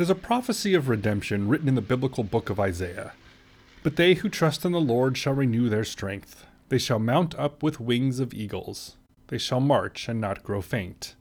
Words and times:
There's 0.00 0.08
a 0.08 0.14
prophecy 0.14 0.72
of 0.72 0.88
redemption 0.88 1.46
written 1.46 1.68
in 1.68 1.74
the 1.74 1.82
biblical 1.82 2.24
book 2.24 2.48
of 2.48 2.58
Isaiah. 2.58 3.12
But 3.82 3.96
they 3.96 4.14
who 4.14 4.30
trust 4.30 4.64
in 4.64 4.72
the 4.72 4.80
Lord 4.80 5.18
shall 5.18 5.34
renew 5.34 5.68
their 5.68 5.84
strength. 5.84 6.46
They 6.70 6.78
shall 6.78 6.98
mount 6.98 7.34
up 7.34 7.62
with 7.62 7.80
wings 7.80 8.18
of 8.18 8.32
eagles. 8.32 8.96
They 9.26 9.36
shall 9.36 9.60
march 9.60 10.08
and 10.08 10.18
not 10.18 10.42
grow 10.42 10.62
faint. 10.62 11.16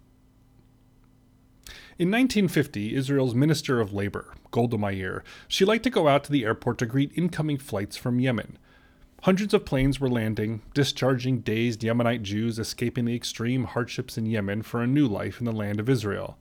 In 1.98 2.10
1950, 2.10 2.96
Israel's 2.96 3.36
Minister 3.36 3.82
of 3.82 3.92
Labor, 3.92 4.34
Golda 4.50 4.78
Meir, 4.78 5.26
she 5.50 5.66
liked 5.66 5.84
to 5.84 5.90
go 5.90 6.08
out 6.08 6.24
to 6.24 6.32
the 6.32 6.46
airport 6.46 6.78
to 6.78 6.86
greet 6.86 7.12
incoming 7.16 7.58
flights 7.58 7.98
from 7.98 8.22
Yemen. 8.22 8.58
Hundreds 9.24 9.54
of 9.54 9.66
planes 9.66 10.00
were 10.00 10.10
landing, 10.10 10.62
discharging 10.74 11.42
dazed 11.42 11.82
Yemenite 11.82 12.22
Jews 12.22 12.58
escaping 12.58 13.04
the 13.04 13.16
extreme 13.16 13.66
hardships 13.66 14.18
in 14.18 14.26
Yemen 14.26 14.62
for 14.62 14.82
a 14.82 14.88
new 14.88 15.06
life 15.06 15.42
in 15.42 15.46
the 15.46 15.52
land 15.52 15.82
of 15.82 15.90
Israel. 15.90 16.38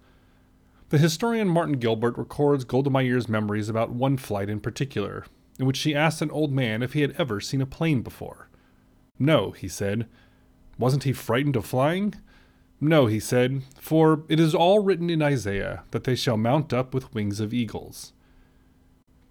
The 0.90 0.98
historian 0.98 1.48
Martin 1.48 1.78
Gilbert 1.78 2.16
records 2.16 2.64
Golda 2.64 2.88
Meir's 2.88 3.28
memories 3.28 3.68
about 3.68 3.90
one 3.90 4.16
flight 4.16 4.48
in 4.48 4.58
particular, 4.58 5.26
in 5.58 5.66
which 5.66 5.76
she 5.76 5.94
asked 5.94 6.22
an 6.22 6.30
old 6.30 6.50
man 6.50 6.82
if 6.82 6.94
he 6.94 7.02
had 7.02 7.14
ever 7.18 7.40
seen 7.40 7.60
a 7.60 7.66
plane 7.66 8.00
before. 8.00 8.48
No, 9.18 9.50
he 9.50 9.68
said. 9.68 10.06
Wasn't 10.78 11.04
he 11.04 11.12
frightened 11.12 11.56
of 11.56 11.66
flying? 11.66 12.14
No, 12.80 13.04
he 13.06 13.20
said, 13.20 13.64
for 13.78 14.24
it 14.28 14.40
is 14.40 14.54
all 14.54 14.78
written 14.78 15.10
in 15.10 15.20
Isaiah 15.20 15.82
that 15.90 16.04
they 16.04 16.14
shall 16.14 16.36
mount 16.36 16.72
up 16.72 16.94
with 16.94 17.12
wings 17.12 17.38
of 17.38 17.52
eagles. 17.52 18.12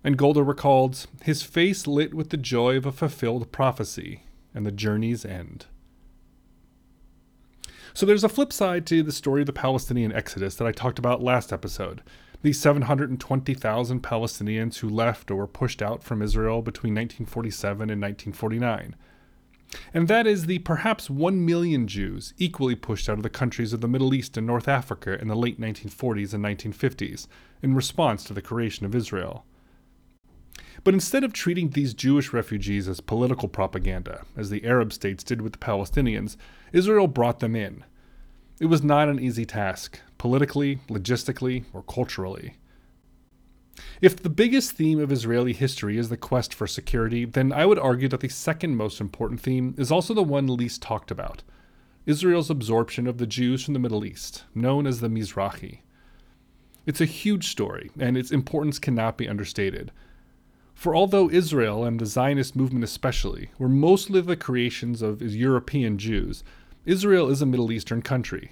And 0.04 0.18
Golda 0.18 0.44
recalled, 0.44 1.08
his 1.24 1.42
face 1.42 1.88
lit 1.88 2.14
with 2.14 2.30
the 2.30 2.38
joy 2.38 2.78
of 2.78 2.86
a 2.86 2.92
fulfilled 2.92 3.52
prophecy 3.52 4.24
and 4.54 4.66
the 4.66 4.72
journey's 4.72 5.26
end. 5.26 5.66
So 7.98 8.06
there's 8.06 8.24
a 8.24 8.30
flip 8.30 8.54
side 8.54 8.86
to 8.86 9.02
the 9.02 9.12
story 9.12 9.42
of 9.42 9.48
the 9.48 9.54
Palestinian 9.54 10.12
exodus 10.12 10.54
that 10.54 10.68
I 10.68 10.72
talked 10.72 11.00
about 11.00 11.24
last 11.24 11.52
episode. 11.52 12.04
The 12.44 12.54
720,000 12.54 14.04
Palestinians 14.04 14.78
who 14.78 14.88
left 14.88 15.32
or 15.32 15.36
were 15.38 15.48
pushed 15.48 15.82
out 15.82 16.04
from 16.04 16.22
Israel 16.22 16.62
between 16.62 16.94
1947 16.94 17.90
and 17.90 18.00
1949. 18.00 18.96
And 19.96 20.08
that 20.08 20.28
is 20.28 20.46
the 20.46 20.60
perhaps 20.60 21.10
1 21.10 21.44
million 21.44 21.88
Jews 21.88 22.36
equally 22.38 22.76
pushed 22.76 23.10
out 23.10 23.18
of 23.18 23.24
the 23.24 23.32
countries 23.32 23.74
of 23.74 23.82
the 23.82 23.88
Middle 23.88 24.14
East 24.14 24.38
and 24.38 24.46
North 24.46 24.68
Africa 24.68 25.20
in 25.20 25.28
the 25.28 25.36
late 25.36 25.60
1940s 25.60 26.36
and 26.36 26.46
1950s 26.46 27.26
in 27.64 27.74
response 27.74 28.24
to 28.26 28.34
the 28.34 28.44
creation 28.44 28.86
of 28.86 28.94
Israel. 28.94 29.44
But 30.84 30.94
instead 30.94 31.24
of 31.24 31.34
treating 31.34 31.70
these 31.70 31.94
Jewish 31.94 32.34
refugees 32.34 32.88
as 32.88 33.02
political 33.02 33.48
propaganda, 33.48 34.26
as 34.36 34.50
the 34.50 34.66
Arab 34.66 34.94
states 34.94 35.24
did 35.24 35.42
with 35.42 35.54
the 35.54 35.60
Palestinians, 35.60 36.38
Israel 36.72 37.08
brought 37.08 37.40
them 37.40 37.56
in. 37.56 37.84
It 38.60 38.66
was 38.66 38.84
not 38.84 39.10
an 39.10 39.20
easy 39.20 39.46
task, 39.46 40.00
politically, 40.18 40.80
logistically, 40.90 41.66
or 41.74 41.84
culturally. 41.84 42.56
If 44.02 44.16
the 44.16 44.30
biggest 44.30 44.72
theme 44.72 45.00
of 45.00 45.12
Israeli 45.12 45.54
history 45.54 45.98
is 45.98 46.10
the 46.10 46.18
quest 46.18 46.54
for 46.54 46.68
security, 46.68 47.26
then 47.26 47.52
I 47.52 47.66
would 47.66 47.80
argue 47.80 48.08
that 48.10 48.22
the 48.22 48.30
second 48.30 48.76
most 48.76 49.00
important 49.00 49.42
theme 49.42 49.76
is 49.78 49.92
also 49.92 50.14
the 50.14 50.24
one 50.24 50.48
least 50.48 50.82
talked 50.82 51.12
about 51.12 51.44
Israel's 52.06 52.50
absorption 52.50 53.06
of 53.06 53.18
the 53.18 53.28
Jews 53.28 53.66
from 53.66 53.74
the 53.74 53.80
Middle 53.80 54.06
East, 54.06 54.46
known 54.56 54.88
as 54.88 55.02
the 55.02 55.10
Mizrahi. 55.10 55.80
It's 56.86 57.02
a 57.02 57.06
huge 57.06 57.50
story, 57.50 57.92
and 58.00 58.18
its 58.18 58.32
importance 58.32 58.80
cannot 58.80 59.18
be 59.18 59.28
understated. 59.28 59.92
For 60.78 60.96
although 60.96 61.28
Israel, 61.28 61.84
and 61.84 62.00
the 62.00 62.06
Zionist 62.06 62.56
movement 62.56 62.84
especially, 62.84 63.50
were 63.58 63.68
mostly 63.68 64.22
the 64.22 64.38
creations 64.38 65.02
of 65.02 65.24
European 65.24 65.98
Jews, 65.98 66.44
Israel 66.86 67.32
is 67.32 67.42
a 67.42 67.48
Middle 67.48 67.72
Eastern 67.72 68.04
country. 68.04 68.52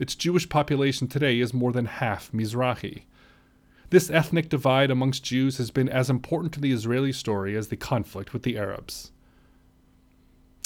Its 0.00 0.14
Jewish 0.14 0.48
population 0.48 1.06
today 1.06 1.38
is 1.38 1.52
more 1.52 1.72
than 1.72 1.84
half 1.84 2.32
Mizrahi. 2.32 3.02
This 3.90 4.08
ethnic 4.08 4.48
divide 4.48 4.90
amongst 4.90 5.22
Jews 5.22 5.58
has 5.58 5.70
been 5.70 5.90
as 5.90 6.08
important 6.08 6.54
to 6.54 6.60
the 6.60 6.72
Israeli 6.72 7.12
story 7.12 7.54
as 7.54 7.68
the 7.68 7.76
conflict 7.76 8.32
with 8.32 8.42
the 8.42 8.56
Arabs. 8.56 9.12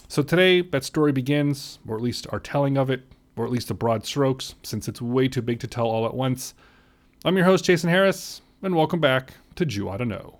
So 0.06 0.22
today, 0.22 0.60
that 0.60 0.84
story 0.84 1.10
begins, 1.10 1.80
or 1.88 1.96
at 1.96 2.02
least 2.02 2.28
our 2.30 2.38
telling 2.38 2.78
of 2.78 2.88
it, 2.88 3.02
or 3.34 3.44
at 3.44 3.50
least 3.50 3.66
the 3.66 3.74
broad 3.74 4.06
strokes, 4.06 4.54
since 4.62 4.86
it's 4.86 5.02
way 5.02 5.26
too 5.26 5.42
big 5.42 5.58
to 5.58 5.66
tell 5.66 5.86
all 5.86 6.06
at 6.06 6.14
once. 6.14 6.54
I'm 7.24 7.36
your 7.36 7.46
host, 7.46 7.64
Jason 7.64 7.90
Harris, 7.90 8.42
and 8.62 8.76
welcome 8.76 9.00
back 9.00 9.34
to 9.56 9.66
Jew 9.66 9.88
Oughta 9.88 10.04
Know. 10.04 10.39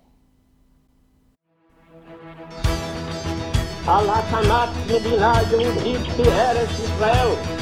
על 3.86 4.10
הקמת 4.10 4.68
מדינה 4.86 5.34
יהודית 5.50 6.16
בארץ 6.16 6.70
ישראל. 6.70 7.56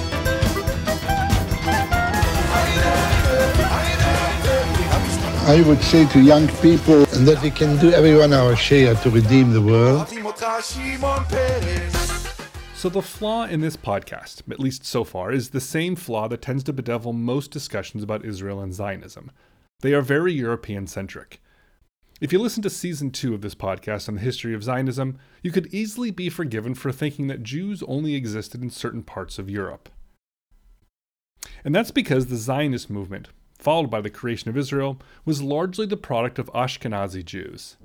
I 5.46 5.60
would 5.60 5.82
say 5.82 6.06
to 6.06 6.20
young 6.20 6.48
people 6.62 7.04
that 7.26 7.38
we 7.42 7.50
can 7.50 7.76
do 7.76 7.90
everyone 7.92 8.32
our 8.32 8.56
share 8.56 8.94
to 8.94 9.10
redeem 9.10 9.52
the 9.52 9.60
world. 9.60 10.08
So, 12.74 12.88
the 12.88 13.02
flaw 13.02 13.44
in 13.44 13.60
this 13.60 13.76
podcast, 13.76 14.50
at 14.50 14.58
least 14.58 14.86
so 14.86 15.04
far, 15.04 15.32
is 15.32 15.50
the 15.50 15.60
same 15.60 15.96
flaw 15.96 16.28
that 16.28 16.40
tends 16.40 16.64
to 16.64 16.72
bedevil 16.72 17.12
most 17.12 17.50
discussions 17.50 18.02
about 18.02 18.24
Israel 18.24 18.60
and 18.60 18.72
Zionism. 18.72 19.30
They 19.80 19.92
are 19.92 20.00
very 20.00 20.32
European 20.32 20.86
centric. 20.86 21.42
If 22.21 22.33
you 22.33 22.39
listen 22.39 22.61
to 22.63 22.69
season 22.69 23.11
two 23.11 23.33
of 23.33 23.39
this 23.39 23.55
podcast 23.55 24.09
on 24.09 24.15
the 24.15 24.21
history 24.21 24.53
of 24.53 24.63
Zionism, 24.63 25.17
you 25.41 25.51
could 25.51 25.73
easily 25.73 26.11
be 26.11 26.29
forgiven 26.29 26.75
for 26.75 26.91
thinking 26.91 27.27
that 27.27 27.43
Jews 27.43 27.81
only 27.83 28.15
existed 28.15 28.61
in 28.61 28.69
certain 28.69 29.03
parts 29.03 29.39
of 29.39 29.49
Europe. 29.49 29.87
And 31.63 31.73
that's 31.73 31.91
because 31.91 32.25
the 32.25 32.35
Zionist 32.35 32.89
movement, 32.89 33.29
followed 33.57 33.89
by 33.89 34.01
the 34.01 34.09
creation 34.09 34.49
of 34.49 34.57
Israel, 34.57 34.99
was 35.23 35.41
largely 35.41 35.85
the 35.85 35.95
product 35.95 36.39
of 36.39 36.51
Ashkenazi 36.53 37.23
Jews. 37.23 37.77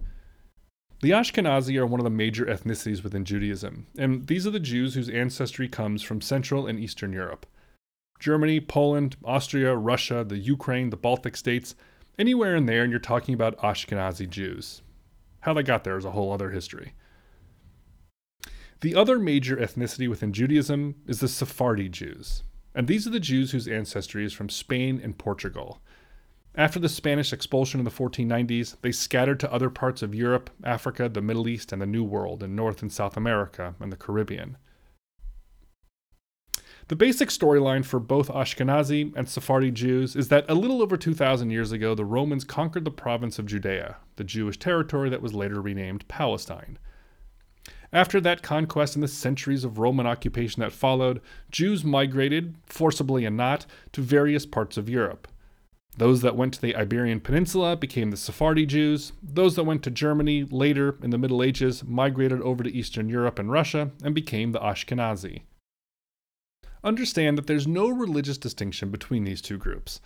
The 1.01 1.11
Ashkenazi 1.11 1.79
are 1.79 1.87
one 1.87 2.01
of 2.01 2.05
the 2.05 2.11
major 2.11 2.45
ethnicities 2.45 3.05
within 3.05 3.25
Judaism, 3.25 3.87
and 3.97 4.27
these 4.27 4.49
are 4.49 4.51
the 4.51 4.59
Jews 4.59 4.95
whose 4.95 5.09
ancestry 5.09 5.69
comes 5.69 6.03
from 6.03 6.21
Central 6.21 6.67
and 6.67 6.81
Eastern 6.81 7.13
Europe. 7.13 7.47
Germany, 8.19 8.61
Poland, 8.61 9.17
Austria, 9.25 9.77
Russia, 9.77 10.25
the 10.27 10.39
Ukraine, 10.39 10.91
the 10.91 10.97
Baltic 10.97 11.37
states, 11.37 11.77
Anywhere 12.17 12.55
in 12.55 12.67
there, 12.67 12.83
and 12.83 12.93
you're 12.93 13.01
talking 13.01 13.35
about 13.35 13.59
Ashkenazi 13.59 14.29
Jews. 14.29 14.83
How 15.41 15.53
they 15.53 15.65
got 15.65 15.83
there 15.83 15.99
is 15.99 16.05
a 16.05 16.13
whole 16.13 16.33
other 16.33 16.51
history. 16.51 16.95
The 18.83 18.95
other 18.95 19.19
major 19.19 19.57
ethnicity 19.57 20.09
within 20.09 20.33
Judaism 20.33 20.95
is 21.09 21.19
the 21.19 21.27
Sephardi 21.27 21.89
Jews, 21.89 22.45
and 22.75 22.87
these 22.87 23.07
are 23.07 23.11
the 23.11 23.19
Jews 23.19 23.51
whose 23.51 23.67
ancestry 23.67 24.25
is 24.25 24.33
from 24.33 24.49
Spain 24.49 25.01
and 25.03 25.19
Portugal. 25.19 25.81
After 26.55 26.79
the 26.79 26.89
Spanish 26.89 27.33
expulsion 27.33 27.81
in 27.81 27.85
the 27.85 27.91
1490s, 27.91 28.77
they 28.83 28.93
scattered 28.93 29.41
to 29.41 29.53
other 29.53 29.71
parts 29.71 30.01
of 30.03 30.15
Europe, 30.15 30.51
Africa, 30.63 31.09
the 31.09 31.21
Middle 31.21 31.49
East, 31.49 31.73
and 31.73 31.83
the 31.83 31.87
New 31.87 32.05
World 32.05 32.45
in 32.45 32.55
North 32.55 32.81
and 32.81 32.93
South 32.93 33.17
America 33.17 33.75
and 33.81 33.91
the 33.91 33.97
Caribbean. 33.97 34.57
The 36.89 36.97
basic 36.97 37.31
storyline 37.31 37.83
for 37.83 37.99
both 37.99 38.29
Ashkenazi 38.29 39.17
and 39.17 39.27
Sephardi 39.27 39.71
Jews 39.71 40.15
is 40.15 40.29
that 40.29 40.45
a 40.51 40.55
little 40.55 40.83
over 40.83 40.99
2,000 40.99 41.49
years 41.49 41.73
ago, 41.73 41.95
the 41.95 42.05
Romans 42.05 42.45
conquered 42.45 42.85
the 42.85 42.91
province 42.91 43.39
of 43.39 43.47
Judea, 43.47 43.97
the 44.17 44.25
Jewish 44.25 44.59
territory 44.59 45.09
that 45.09 45.23
was 45.23 45.33
later 45.33 45.63
renamed 45.63 46.07
Palestine. 46.09 46.79
After 47.91 48.21
that 48.21 48.43
conquest 48.43 48.97
and 48.97 49.03
the 49.03 49.09
centuries 49.09 49.65
of 49.65 49.79
Roman 49.79 50.07
occupation 50.07 50.61
that 50.61 50.73
followed, 50.73 51.23
Jews 51.51 51.85
migrated, 51.85 52.55
forcibly 52.67 53.25
and 53.25 53.37
not, 53.37 53.65
to 53.93 54.03
various 54.03 54.45
parts 54.45 54.77
of 54.77 54.91
Europe. 54.91 55.27
Those 55.97 56.21
that 56.21 56.37
went 56.37 56.53
to 56.55 56.61
the 56.61 56.77
Iberian 56.77 57.21
Peninsula 57.21 57.77
became 57.77 58.11
the 58.11 58.19
Sephardi 58.19 58.67
Jews. 58.67 59.13
Those 59.23 59.57
that 59.57 59.65
went 59.65 59.83
to 59.85 59.91
Germany 59.91 60.45
later 60.45 60.99
in 61.03 61.09
the 61.09 61.19
Middle 61.19 61.43
Ages 61.43 61.83
migrated 61.83 62.43
over 62.43 62.63
to 62.63 62.75
Eastern 62.75 63.09
Europe 63.09 63.39
and 63.39 63.51
Russia 63.51 63.93
and 64.03 64.15
became 64.15 64.53
the 64.53 64.61
Ashkenazi 64.61 65.45
understand 66.85 67.39
that 67.39 67.47
there's 67.47 67.67
no 67.67 67.89
religious 67.89 68.39
distinction 68.39 68.91
between 68.91 69.25
these 69.25 69.43
two 69.43 69.59
groups. 69.59 70.01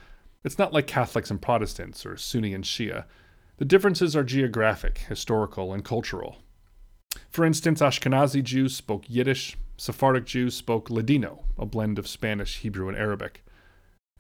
It's 0.45 0.59
not 0.59 0.73
like 0.73 0.87
Catholics 0.87 1.31
and 1.31 1.43
Protestants 1.43 2.07
or 2.07 2.17
Sunni 2.17 2.55
and 2.55 2.65
Shia. 2.65 3.05
The 3.59 3.65
differences 3.65 4.15
are 4.15 4.23
geographic, 4.23 4.99
historical, 5.09 5.73
and 5.73 5.85
cultural. 5.85 6.39
For 7.29 7.45
instance, 7.45 7.81
Ashkenazi 7.81 8.43
Jews 8.43 8.77
spoke 8.77 9.05
Yiddish, 9.09 9.57
Sephardic 9.77 10.25
Jews 10.25 10.55
spoke 10.55 10.91
Ladino, 10.91 11.45
a 11.59 11.67
blend 11.67 11.99
of 11.99 12.07
Spanish, 12.07 12.59
Hebrew, 12.59 12.89
and 12.89 12.97
Arabic. 12.97 13.45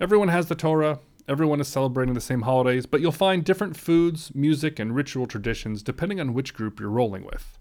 Everyone 0.00 0.28
has 0.28 0.46
the 0.46 0.54
Torah, 0.54 0.98
everyone 1.28 1.60
is 1.60 1.68
celebrating 1.68 2.14
the 2.14 2.20
same 2.20 2.42
holidays, 2.42 2.86
but 2.86 3.00
you'll 3.00 3.12
find 3.12 3.44
different 3.44 3.76
foods, 3.76 4.34
music, 4.34 4.78
and 4.78 4.94
ritual 4.94 5.26
traditions 5.26 5.82
depending 5.82 6.20
on 6.20 6.34
which 6.34 6.54
group 6.54 6.80
you're 6.80 6.90
rolling 6.90 7.24
with. 7.24 7.58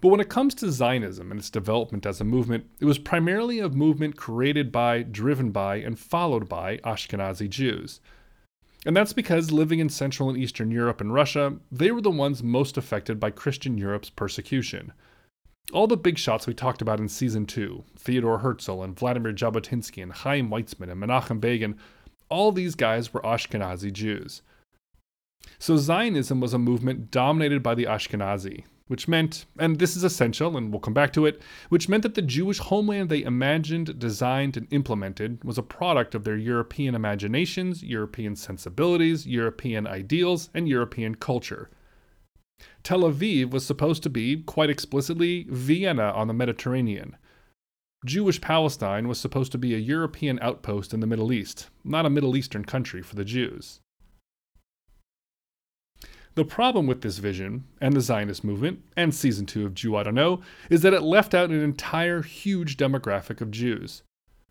But 0.00 0.08
when 0.08 0.20
it 0.20 0.28
comes 0.28 0.54
to 0.56 0.70
Zionism 0.70 1.30
and 1.30 1.40
its 1.40 1.50
development 1.50 2.06
as 2.06 2.20
a 2.20 2.24
movement, 2.24 2.70
it 2.80 2.84
was 2.84 2.98
primarily 2.98 3.58
a 3.58 3.68
movement 3.68 4.16
created 4.16 4.70
by, 4.70 5.02
driven 5.02 5.50
by, 5.50 5.76
and 5.76 5.98
followed 5.98 6.48
by 6.48 6.78
Ashkenazi 6.78 7.48
Jews. 7.48 8.00
And 8.86 8.96
that's 8.96 9.12
because 9.12 9.52
living 9.52 9.78
in 9.78 9.88
Central 9.88 10.30
and 10.30 10.38
Eastern 10.38 10.70
Europe 10.70 11.00
and 11.00 11.12
Russia, 11.12 11.56
they 11.70 11.90
were 11.90 12.00
the 12.00 12.10
ones 12.10 12.42
most 12.42 12.76
affected 12.76 13.20
by 13.20 13.30
Christian 13.30 13.76
Europe's 13.76 14.10
persecution. 14.10 14.92
All 15.72 15.86
the 15.86 15.96
big 15.96 16.18
shots 16.18 16.46
we 16.46 16.54
talked 16.54 16.82
about 16.82 16.98
in 16.98 17.08
season 17.08 17.46
2, 17.46 17.84
Theodore 17.96 18.38
Herzl 18.38 18.82
and 18.82 18.98
Vladimir 18.98 19.32
Jabotinsky 19.32 20.02
and 20.02 20.12
Chaim 20.12 20.48
Weizmann 20.48 20.90
and 20.90 21.02
Menachem 21.02 21.40
Begin, 21.40 21.76
all 22.28 22.52
these 22.52 22.74
guys 22.74 23.12
were 23.12 23.20
Ashkenazi 23.20 23.92
Jews. 23.92 24.42
So 25.58 25.76
Zionism 25.76 26.40
was 26.40 26.54
a 26.54 26.58
movement 26.58 27.10
dominated 27.10 27.62
by 27.62 27.74
the 27.74 27.84
Ashkenazi, 27.84 28.64
which 28.90 29.06
meant, 29.06 29.44
and 29.56 29.78
this 29.78 29.94
is 29.94 30.02
essential 30.02 30.56
and 30.56 30.72
we'll 30.72 30.80
come 30.80 30.92
back 30.92 31.12
to 31.12 31.24
it, 31.24 31.40
which 31.68 31.88
meant 31.88 32.02
that 32.02 32.16
the 32.16 32.20
Jewish 32.20 32.58
homeland 32.58 33.08
they 33.08 33.22
imagined, 33.22 34.00
designed, 34.00 34.56
and 34.56 34.66
implemented 34.72 35.44
was 35.44 35.56
a 35.56 35.62
product 35.62 36.12
of 36.12 36.24
their 36.24 36.36
European 36.36 36.96
imaginations, 36.96 37.84
European 37.84 38.34
sensibilities, 38.34 39.28
European 39.28 39.86
ideals, 39.86 40.50
and 40.54 40.68
European 40.68 41.14
culture. 41.14 41.70
Tel 42.82 43.02
Aviv 43.02 43.52
was 43.52 43.64
supposed 43.64 44.02
to 44.02 44.10
be, 44.10 44.42
quite 44.42 44.70
explicitly, 44.70 45.46
Vienna 45.48 46.10
on 46.10 46.26
the 46.26 46.34
Mediterranean. 46.34 47.16
Jewish 48.04 48.40
Palestine 48.40 49.06
was 49.06 49.20
supposed 49.20 49.52
to 49.52 49.58
be 49.58 49.72
a 49.72 49.78
European 49.78 50.40
outpost 50.42 50.92
in 50.92 50.98
the 50.98 51.06
Middle 51.06 51.32
East, 51.32 51.70
not 51.84 52.06
a 52.06 52.10
Middle 52.10 52.36
Eastern 52.36 52.64
country 52.64 53.02
for 53.02 53.14
the 53.14 53.24
Jews. 53.24 53.78
The 56.40 56.46
problem 56.46 56.86
with 56.86 57.02
this 57.02 57.18
vision, 57.18 57.64
and 57.82 57.94
the 57.94 58.00
Zionist 58.00 58.44
movement, 58.44 58.82
and 58.96 59.14
season 59.14 59.44
2 59.44 59.66
of 59.66 59.74
Jew 59.74 59.94
Oughta 59.94 60.10
Know, 60.10 60.40
is 60.70 60.80
that 60.80 60.94
it 60.94 61.02
left 61.02 61.34
out 61.34 61.50
an 61.50 61.60
entire 61.60 62.22
huge 62.22 62.78
demographic 62.78 63.42
of 63.42 63.50
Jews. 63.50 64.02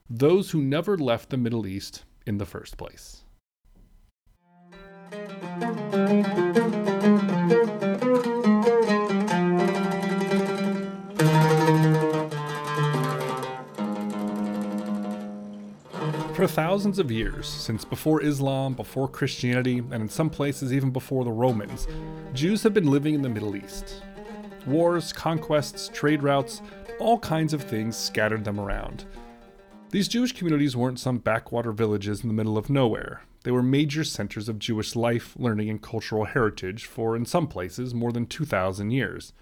Those 0.07 0.51
who 0.51 0.61
never 0.61 0.99
left 0.99 1.31
the 1.31 1.37
Middle 1.37 1.65
East 1.65 2.03
in 2.27 2.37
the 2.37 2.45
first 2.45 2.77
place. 2.77 3.23
For 16.39 16.47
thousands 16.47 16.99
of 16.99 17.11
years, 17.11 17.49
since 17.49 17.83
before 17.83 18.23
Islam, 18.23 18.73
before 18.73 19.09
Christianity, 19.09 19.79
and 19.79 19.95
in 19.95 20.07
some 20.07 20.29
places 20.29 20.71
even 20.71 20.89
before 20.89 21.25
the 21.25 21.31
Romans, 21.33 21.85
Jews 22.33 22.63
have 22.63 22.73
been 22.73 22.89
living 22.89 23.13
in 23.13 23.21
the 23.21 23.27
Middle 23.27 23.57
East. 23.57 24.01
Wars, 24.65 25.11
conquests, 25.11 25.89
trade 25.89 26.23
routes, 26.23 26.61
all 26.97 27.19
kinds 27.19 27.51
of 27.51 27.61
things 27.61 27.97
scattered 27.97 28.45
them 28.45 28.57
around. 28.57 29.03
These 29.89 30.07
Jewish 30.07 30.31
communities 30.31 30.77
weren't 30.77 31.01
some 31.01 31.17
backwater 31.17 31.73
villages 31.73 32.21
in 32.21 32.29
the 32.29 32.33
middle 32.33 32.57
of 32.57 32.69
nowhere. 32.69 33.23
They 33.43 33.51
were 33.51 33.61
major 33.61 34.05
centers 34.05 34.47
of 34.47 34.59
Jewish 34.59 34.95
life, 34.95 35.35
learning, 35.37 35.69
and 35.69 35.81
cultural 35.81 36.23
heritage 36.23 36.85
for, 36.85 37.17
in 37.17 37.25
some 37.25 37.47
places, 37.47 37.93
more 37.93 38.13
than 38.13 38.25
2,000 38.25 38.91
years. 38.91 39.33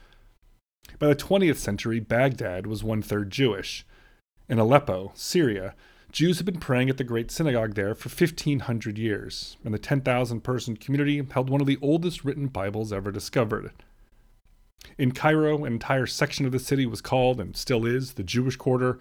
By 0.97 1.09
the 1.09 1.15
20th 1.15 1.57
century, 1.57 1.99
Baghdad 1.99 2.65
was 2.65 2.83
one 2.83 3.03
third 3.03 3.29
Jewish. 3.29 3.85
In 4.49 4.57
Aleppo, 4.57 5.11
Syria, 5.13 5.75
Jews 6.11 6.37
had 6.37 6.45
been 6.45 6.59
praying 6.59 6.89
at 6.89 6.97
the 6.97 7.03
Great 7.03 7.29
Synagogue 7.29 7.75
there 7.75 7.93
for 7.93 8.09
1,500 8.09 8.97
years, 8.97 9.57
and 9.63 9.73
the 9.73 9.79
10,000 9.79 10.41
person 10.41 10.77
community 10.77 11.21
held 11.31 11.49
one 11.49 11.61
of 11.61 11.67
the 11.67 11.77
oldest 11.81 12.23
written 12.23 12.47
Bibles 12.47 12.93
ever 12.93 13.11
discovered. 13.11 13.71
In 14.97 15.11
Cairo, 15.11 15.65
an 15.65 15.73
entire 15.73 16.05
section 16.05 16.45
of 16.45 16.51
the 16.51 16.59
city 16.59 16.85
was 16.85 17.01
called, 17.01 17.39
and 17.39 17.55
still 17.55 17.85
is, 17.85 18.13
the 18.13 18.23
Jewish 18.23 18.55
Quarter. 18.55 18.99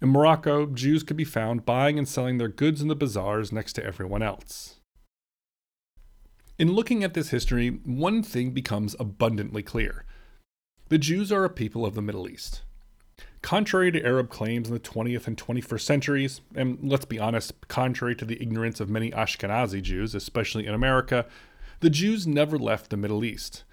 In 0.00 0.08
Morocco, 0.08 0.66
Jews 0.66 1.02
could 1.02 1.16
be 1.16 1.24
found 1.24 1.64
buying 1.64 1.96
and 1.96 2.08
selling 2.08 2.38
their 2.38 2.48
goods 2.48 2.82
in 2.82 2.88
the 2.88 2.96
bazaars 2.96 3.52
next 3.52 3.74
to 3.74 3.84
everyone 3.84 4.22
else. 4.22 4.80
In 6.58 6.72
looking 6.72 7.02
at 7.04 7.14
this 7.14 7.30
history, 7.30 7.70
one 7.84 8.22
thing 8.22 8.50
becomes 8.50 8.96
abundantly 8.98 9.62
clear. 9.62 10.04
The 10.88 10.98
Jews 10.98 11.32
are 11.32 11.44
a 11.44 11.50
people 11.50 11.86
of 11.86 11.94
the 11.94 12.02
Middle 12.02 12.28
East. 12.28 12.62
Contrary 13.42 13.90
to 13.90 14.04
Arab 14.04 14.30
claims 14.30 14.68
in 14.68 14.74
the 14.74 14.80
20th 14.80 15.26
and 15.26 15.36
21st 15.36 15.80
centuries, 15.80 16.40
and 16.54 16.78
let's 16.80 17.04
be 17.04 17.18
honest, 17.18 17.52
contrary 17.66 18.14
to 18.14 18.24
the 18.24 18.40
ignorance 18.40 18.80
of 18.80 18.88
many 18.88 19.10
Ashkenazi 19.10 19.82
Jews, 19.82 20.14
especially 20.14 20.66
in 20.66 20.74
America, 20.74 21.26
the 21.80 21.90
Jews 21.90 22.24
never 22.24 22.56
left 22.56 22.90
the 22.90 22.96
Middle 22.96 23.24
East. 23.24 23.64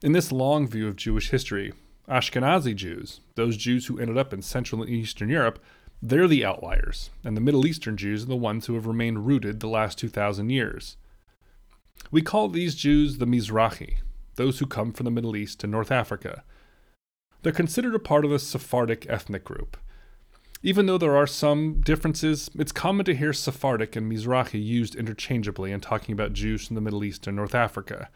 In 0.00 0.12
this 0.12 0.30
long 0.30 0.68
view 0.68 0.86
of 0.86 0.94
Jewish 0.94 1.30
history, 1.30 1.72
Ashkenazi 2.08 2.74
Jews, 2.76 3.20
those 3.34 3.56
Jews 3.56 3.86
who 3.86 3.98
ended 3.98 4.16
up 4.16 4.32
in 4.32 4.42
Central 4.42 4.82
and 4.82 4.90
Eastern 4.90 5.28
Europe, 5.28 5.58
they're 6.00 6.28
the 6.28 6.44
outliers, 6.44 7.10
and 7.24 7.36
the 7.36 7.40
Middle 7.40 7.66
Eastern 7.66 7.96
Jews 7.96 8.22
are 8.22 8.26
the 8.26 8.36
ones 8.36 8.66
who 8.66 8.74
have 8.74 8.86
remained 8.86 9.26
rooted 9.26 9.58
the 9.58 9.66
last 9.66 9.98
2,000 9.98 10.50
years. 10.50 10.96
We 12.12 12.22
call 12.22 12.48
these 12.48 12.76
Jews 12.76 13.18
the 13.18 13.26
Mizrahi, 13.26 13.96
those 14.36 14.60
who 14.60 14.66
come 14.66 14.92
from 14.92 15.04
the 15.04 15.10
Middle 15.10 15.34
East 15.34 15.58
to 15.60 15.66
North 15.66 15.90
Africa. 15.90 16.44
They're 17.42 17.52
considered 17.52 17.94
a 17.94 18.00
part 18.00 18.24
of 18.24 18.30
the 18.30 18.38
Sephardic 18.38 19.06
ethnic 19.08 19.44
group. 19.44 19.76
Even 20.62 20.86
though 20.86 20.98
there 20.98 21.16
are 21.16 21.26
some 21.26 21.80
differences, 21.82 22.50
it's 22.58 22.72
common 22.72 23.04
to 23.04 23.14
hear 23.14 23.32
Sephardic 23.32 23.94
and 23.94 24.10
Mizrahi 24.10 24.64
used 24.64 24.96
interchangeably 24.96 25.70
in 25.70 25.80
talking 25.80 26.12
about 26.12 26.32
Jews 26.32 26.66
from 26.66 26.74
the 26.74 26.80
Middle 26.80 27.04
East 27.04 27.26
and 27.26 27.36
North 27.36 27.54
Africa. 27.54 28.08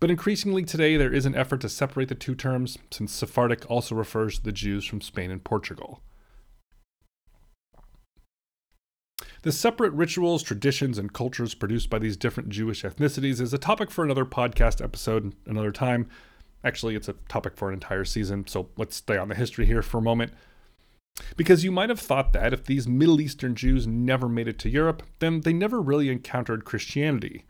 But 0.00 0.10
increasingly 0.10 0.64
today, 0.64 0.96
there 0.96 1.12
is 1.12 1.26
an 1.26 1.34
effort 1.34 1.60
to 1.62 1.68
separate 1.68 2.08
the 2.08 2.14
two 2.14 2.34
terms, 2.34 2.76
since 2.90 3.12
Sephardic 3.12 3.70
also 3.70 3.94
refers 3.94 4.36
to 4.36 4.44
the 4.44 4.52
Jews 4.52 4.84
from 4.84 5.00
Spain 5.00 5.30
and 5.30 5.42
Portugal. 5.42 6.02
The 9.42 9.52
separate 9.52 9.92
rituals, 9.92 10.42
traditions, 10.42 10.98
and 10.98 11.12
cultures 11.12 11.54
produced 11.54 11.88
by 11.88 11.98
these 11.98 12.16
different 12.16 12.48
Jewish 12.48 12.82
ethnicities 12.82 13.40
is 13.40 13.54
a 13.54 13.58
topic 13.58 13.90
for 13.90 14.04
another 14.04 14.24
podcast 14.24 14.82
episode 14.82 15.34
another 15.46 15.70
time. 15.70 16.08
Actually, 16.64 16.96
it's 16.96 17.08
a 17.08 17.14
topic 17.28 17.56
for 17.56 17.68
an 17.68 17.74
entire 17.74 18.04
season, 18.04 18.46
so 18.46 18.68
let's 18.76 18.96
stay 18.96 19.16
on 19.16 19.28
the 19.28 19.34
history 19.34 19.66
here 19.66 19.82
for 19.82 19.98
a 19.98 20.02
moment. 20.02 20.32
Because 21.36 21.64
you 21.64 21.72
might 21.72 21.88
have 21.88 22.00
thought 22.00 22.32
that 22.32 22.52
if 22.52 22.64
these 22.64 22.86
Middle 22.86 23.20
Eastern 23.20 23.54
Jews 23.54 23.86
never 23.86 24.28
made 24.28 24.48
it 24.48 24.58
to 24.60 24.68
Europe, 24.68 25.02
then 25.18 25.40
they 25.40 25.52
never 25.52 25.80
really 25.80 26.10
encountered 26.10 26.64
Christianity, 26.64 27.44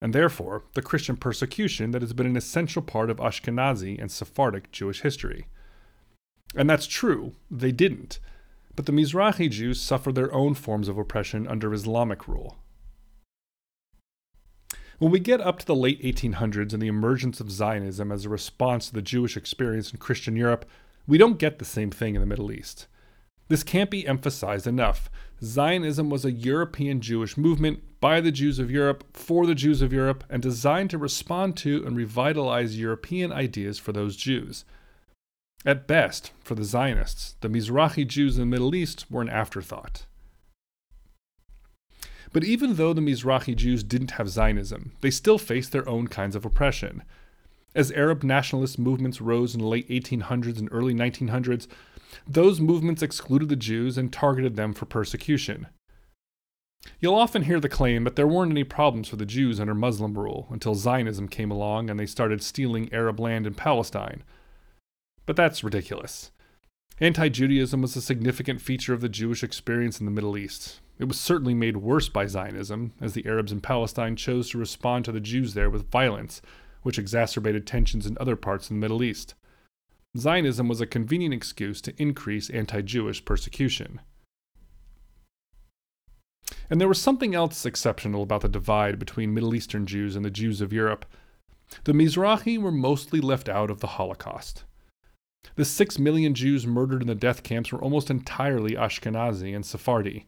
and 0.00 0.12
therefore 0.12 0.64
the 0.74 0.82
Christian 0.82 1.16
persecution 1.16 1.92
that 1.92 2.02
has 2.02 2.12
been 2.12 2.26
an 2.26 2.36
essential 2.36 2.82
part 2.82 3.10
of 3.10 3.18
Ashkenazi 3.18 4.00
and 4.00 4.10
Sephardic 4.10 4.72
Jewish 4.72 5.02
history. 5.02 5.46
And 6.56 6.68
that's 6.68 6.86
true, 6.86 7.34
they 7.50 7.72
didn't. 7.72 8.18
But 8.76 8.86
the 8.86 8.92
Mizrahi 8.92 9.50
Jews 9.50 9.80
suffered 9.80 10.14
their 10.14 10.32
own 10.34 10.54
forms 10.54 10.88
of 10.88 10.98
oppression 10.98 11.46
under 11.46 11.72
Islamic 11.72 12.26
rule. 12.26 12.58
When 15.04 15.12
we 15.12 15.20
get 15.20 15.42
up 15.42 15.58
to 15.58 15.66
the 15.66 15.74
late 15.74 16.02
1800s 16.02 16.72
and 16.72 16.80
the 16.80 16.86
emergence 16.86 17.38
of 17.38 17.50
Zionism 17.50 18.10
as 18.10 18.24
a 18.24 18.30
response 18.30 18.86
to 18.86 18.94
the 18.94 19.02
Jewish 19.02 19.36
experience 19.36 19.92
in 19.92 19.98
Christian 19.98 20.34
Europe, 20.34 20.64
we 21.06 21.18
don't 21.18 21.38
get 21.38 21.58
the 21.58 21.66
same 21.66 21.90
thing 21.90 22.14
in 22.14 22.22
the 22.22 22.26
Middle 22.26 22.50
East. 22.50 22.86
This 23.48 23.62
can't 23.62 23.90
be 23.90 24.08
emphasized 24.08 24.66
enough. 24.66 25.10
Zionism 25.42 26.08
was 26.08 26.24
a 26.24 26.32
European 26.32 27.02
Jewish 27.02 27.36
movement 27.36 27.82
by 28.00 28.22
the 28.22 28.32
Jews 28.32 28.58
of 28.58 28.70
Europe, 28.70 29.04
for 29.12 29.46
the 29.46 29.54
Jews 29.54 29.82
of 29.82 29.92
Europe, 29.92 30.24
and 30.30 30.42
designed 30.42 30.88
to 30.88 30.96
respond 30.96 31.58
to 31.58 31.84
and 31.84 31.98
revitalize 31.98 32.80
European 32.80 33.30
ideas 33.30 33.78
for 33.78 33.92
those 33.92 34.16
Jews. 34.16 34.64
At 35.66 35.86
best, 35.86 36.32
for 36.42 36.54
the 36.54 36.64
Zionists, 36.64 37.34
the 37.42 37.50
Mizrahi 37.50 38.08
Jews 38.08 38.38
in 38.38 38.40
the 38.40 38.46
Middle 38.46 38.74
East 38.74 39.04
were 39.10 39.20
an 39.20 39.28
afterthought. 39.28 40.06
But 42.34 42.42
even 42.42 42.74
though 42.74 42.92
the 42.92 43.00
Mizrahi 43.00 43.54
Jews 43.54 43.84
didn't 43.84 44.10
have 44.12 44.28
Zionism, 44.28 44.92
they 45.02 45.10
still 45.10 45.38
faced 45.38 45.70
their 45.70 45.88
own 45.88 46.08
kinds 46.08 46.34
of 46.34 46.44
oppression. 46.44 47.04
As 47.76 47.92
Arab 47.92 48.24
nationalist 48.24 48.76
movements 48.76 49.20
rose 49.20 49.54
in 49.54 49.60
the 49.60 49.68
late 49.68 49.88
1800s 49.88 50.58
and 50.58 50.68
early 50.72 50.94
1900s, 50.94 51.68
those 52.26 52.60
movements 52.60 53.02
excluded 53.02 53.48
the 53.48 53.56
Jews 53.56 53.96
and 53.96 54.12
targeted 54.12 54.56
them 54.56 54.74
for 54.74 54.84
persecution. 54.84 55.68
You'll 56.98 57.14
often 57.14 57.42
hear 57.42 57.60
the 57.60 57.68
claim 57.68 58.02
that 58.02 58.16
there 58.16 58.26
weren't 58.26 58.50
any 58.50 58.64
problems 58.64 59.08
for 59.08 59.16
the 59.16 59.24
Jews 59.24 59.60
under 59.60 59.74
Muslim 59.74 60.18
rule 60.18 60.48
until 60.50 60.74
Zionism 60.74 61.28
came 61.28 61.52
along 61.52 61.88
and 61.88 62.00
they 62.00 62.06
started 62.06 62.42
stealing 62.42 62.92
Arab 62.92 63.20
land 63.20 63.46
in 63.46 63.54
Palestine. 63.54 64.24
But 65.24 65.36
that's 65.36 65.62
ridiculous. 65.62 66.32
Anti 66.98 67.28
Judaism 67.28 67.80
was 67.80 67.94
a 67.94 68.02
significant 68.02 68.60
feature 68.60 68.92
of 68.92 69.00
the 69.00 69.08
Jewish 69.08 69.44
experience 69.44 70.00
in 70.00 70.04
the 70.04 70.12
Middle 70.12 70.36
East, 70.36 70.80
it 70.98 71.04
was 71.04 71.18
certainly 71.18 71.54
made 71.54 71.78
worse 71.78 72.08
by 72.08 72.26
Zionism, 72.26 72.92
as 73.00 73.14
the 73.14 73.26
Arabs 73.26 73.50
in 73.50 73.60
Palestine 73.60 74.14
chose 74.14 74.48
to 74.50 74.58
respond 74.58 75.04
to 75.04 75.12
the 75.12 75.20
Jews 75.20 75.54
there 75.54 75.70
with 75.70 75.90
violence, 75.90 76.40
which 76.82 76.98
exacerbated 76.98 77.66
tensions 77.66 78.06
in 78.06 78.16
other 78.20 78.36
parts 78.36 78.66
of 78.66 78.68
the 78.70 78.80
Middle 78.80 79.02
East. 79.02 79.34
Zionism 80.16 80.68
was 80.68 80.80
a 80.80 80.86
convenient 80.86 81.34
excuse 81.34 81.80
to 81.80 82.00
increase 82.00 82.48
anti 82.50 82.80
Jewish 82.82 83.24
persecution. 83.24 84.00
And 86.70 86.80
there 86.80 86.88
was 86.88 87.00
something 87.00 87.34
else 87.34 87.66
exceptional 87.66 88.22
about 88.22 88.42
the 88.42 88.48
divide 88.48 88.98
between 88.98 89.34
Middle 89.34 89.54
Eastern 89.54 89.86
Jews 89.86 90.14
and 90.14 90.24
the 90.24 90.30
Jews 90.30 90.60
of 90.60 90.72
Europe. 90.72 91.04
The 91.84 91.92
Mizrahi 91.92 92.58
were 92.58 92.70
mostly 92.70 93.20
left 93.20 93.48
out 93.48 93.70
of 93.70 93.80
the 93.80 93.88
Holocaust. 93.88 94.64
The 95.56 95.64
six 95.64 95.98
million 95.98 96.34
Jews 96.34 96.66
murdered 96.66 97.02
in 97.02 97.08
the 97.08 97.14
death 97.14 97.42
camps 97.42 97.72
were 97.72 97.82
almost 97.82 98.10
entirely 98.10 98.72
Ashkenazi 98.72 99.54
and 99.54 99.64
Sephardi, 99.66 100.26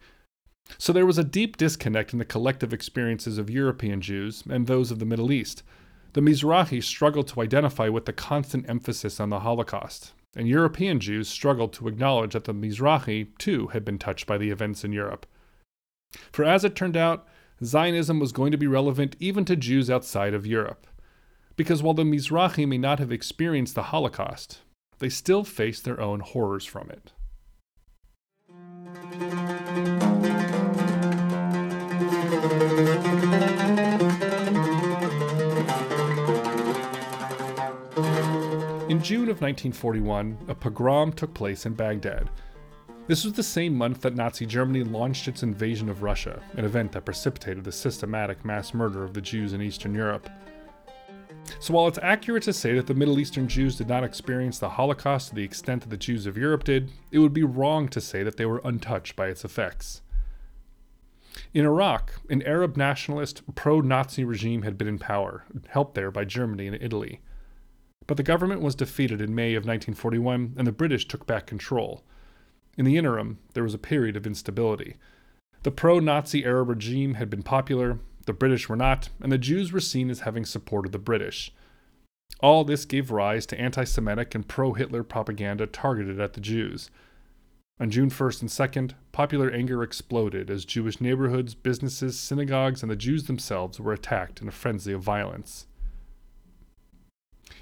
so 0.79 0.93
there 0.93 1.07
was 1.07 1.19
a 1.19 1.25
deep 1.25 1.57
disconnect 1.57 2.13
in 2.13 2.19
the 2.19 2.25
collective 2.25 2.73
experiences 2.73 3.39
of 3.39 3.51
European 3.51 4.01
Jews 4.01 4.43
and 4.49 4.67
those 4.67 4.91
of 4.91 4.99
the 4.99 5.07
Middle 5.07 5.33
East. 5.33 5.63
The 6.13 6.21
Mizrahi 6.21 6.83
struggled 6.83 7.29
to 7.29 7.43
identify 7.43 7.89
with 7.89 8.07
the 8.07 8.13
constant 8.13 8.69
emphasis 8.69 9.21
on 9.21 9.31
the 9.31 9.41
Holocaust, 9.41 10.13
and 10.35 10.49
European 10.49 10.99
Jews 11.01 11.29
struggled 11.29 11.73
to 11.75 11.89
acknowledge 11.89 12.33
that 12.33 12.45
the 12.45 12.55
Mizrahi, 12.55 13.29
too, 13.39 13.69
had 13.69 13.85
been 13.85 13.99
touched 13.99 14.27
by 14.27 14.39
the 14.39 14.51
events 14.51 14.85
in 14.85 14.93
Europe. 14.93 15.27
For 16.33 16.45
as 16.45 16.65
it 16.65 16.75
turned 16.75 16.97
out, 16.97 17.27
Zionism 17.65 18.19
was 18.21 18.33
going 18.33 18.53
to 18.53 18.59
be 18.59 18.67
relevant 18.67 19.17
even 19.19 19.45
to 19.47 19.57
Jews 19.57 19.91
outside 19.91 20.35
of 20.35 20.47
Europe. 20.47 20.87
Because 21.57 21.83
while 21.83 21.95
the 21.95 22.05
Mizrahi 22.05 22.69
may 22.69 22.77
not 22.77 22.99
have 22.99 23.13
experienced 23.13 23.75
the 23.75 23.85
Holocaust, 23.85 24.61
they 24.99 25.09
still 25.09 25.43
faced 25.45 25.85
their 25.85 26.01
own 26.01 26.21
horrors 26.21 26.67
from 26.67 26.91
it. 26.91 27.13
June 39.07 39.29
of 39.29 39.41
1941, 39.41 40.37
a 40.49 40.55
pogrom 40.57 41.13
took 41.13 41.33
place 41.33 41.65
in 41.65 41.75
Baghdad. 41.75 42.29
This 43.07 43.23
was 43.23 43.35
the 43.35 43.43
same 43.45 43.73
month 43.73 44.01
that 44.01 44.17
Nazi 44.17 44.45
Germany 44.47 44.83
launched 44.83 45.29
its 45.29 45.45
invasion 45.45 45.89
of 45.89 46.03
Russia, 46.03 46.43
an 46.57 46.65
event 46.65 46.91
that 46.91 47.05
precipitated 47.05 47.63
the 47.63 47.71
systematic 47.71 48.45
mass 48.45 48.75
murder 48.75 49.05
of 49.05 49.15
the 49.15 49.21
Jews 49.21 49.53
in 49.53 49.63
Eastern 49.63 49.95
Europe. 49.95 50.29
So, 51.61 51.73
while 51.73 51.87
it's 51.87 52.01
accurate 52.03 52.43
to 52.43 52.53
say 52.53 52.75
that 52.75 52.89
the 52.89 52.95
Middle 52.95 53.21
Eastern 53.21 53.47
Jews 53.47 53.77
did 53.77 53.87
not 53.87 54.03
experience 54.03 54.59
the 54.59 54.71
Holocaust 54.71 55.29
to 55.29 55.37
the 55.37 55.45
extent 55.45 55.83
that 55.83 55.91
the 55.91 55.97
Jews 55.97 56.27
of 56.27 56.37
Europe 56.37 56.65
did, 56.65 56.91
it 57.13 57.21
would 57.21 57.33
be 57.33 57.45
wrong 57.45 57.87
to 57.91 58.01
say 58.01 58.25
that 58.25 58.39
they 58.39 58.47
were 58.47 58.61
untouched 58.65 59.15
by 59.15 59.29
its 59.29 59.45
effects. 59.45 60.03
In 61.55 61.65
Iraq, 61.65 62.15
an 62.29 62.43
Arab 62.43 62.77
nationalist, 62.77 63.43
pro 63.55 63.81
Nazi 63.81 64.25
regime 64.25 64.63
had 64.63 64.77
been 64.77 64.89
in 64.89 64.99
power, 64.99 65.45
helped 65.69 65.95
there 65.95 66.11
by 66.11 66.25
Germany 66.25 66.67
and 66.67 66.77
Italy. 66.83 67.21
But 68.07 68.17
the 68.17 68.23
government 68.23 68.61
was 68.61 68.75
defeated 68.75 69.21
in 69.21 69.35
May 69.35 69.55
of 69.55 69.63
1941, 69.63 70.55
and 70.57 70.67
the 70.67 70.73
British 70.73 71.09
took 71.09 71.27
back 71.27 71.47
control. 71.47 72.05
In 72.79 72.85
the 72.85 72.97
interim, 72.97 73.39
there 73.55 73.65
was 73.65 73.75
a 73.75 73.79
period 73.79 74.17
of 74.17 74.27
instability. 74.27 74.97
The 75.63 75.71
pro 75.71 75.99
Nazi 75.99 76.45
Arab 76.45 76.69
regime 76.69 77.15
had 77.15 77.31
been 77.31 77.43
popular, 77.43 77.99
the 78.27 78.33
British 78.33 78.69
were 78.69 78.77
not, 78.77 79.09
and 79.21 79.33
the 79.33 79.39
Jews 79.39 79.73
were 79.73 79.81
seen 79.81 80.11
as 80.11 80.21
having 80.21 80.45
supported 80.45 80.93
the 80.93 80.99
British. 80.99 81.53
All 82.41 82.65
this 82.65 82.85
gave 82.85 83.11
rise 83.11 83.47
to 83.47 83.61
anti 83.61 83.85
Semitic 83.85 84.35
and 84.35 84.47
pro 84.47 84.75
Hitler 84.75 85.03
propaganda 85.03 85.67
targeted 85.67 86.21
at 86.21 86.35
the 86.35 86.41
Jews. 86.41 86.91
On 87.79 87.91
June 87.91 88.11
1st 88.11 88.41
and 88.43 88.51
2nd, 88.51 88.95
popular 89.13 89.51
anger 89.51 89.83
exploded 89.83 90.51
as 90.51 90.65
Jewish 90.65 91.01
neighborhoods, 91.01 91.55
businesses, 91.55 92.19
synagogues, 92.19 92.83
and 92.83 92.91
the 92.91 92.97
Jews 92.97 93.25
themselves 93.25 93.79
were 93.79 93.93
attacked 93.93 94.41
in 94.41 94.49
a 94.49 94.53
frenzy 94.53 94.93
of 94.93 95.03
violence. 95.03 95.67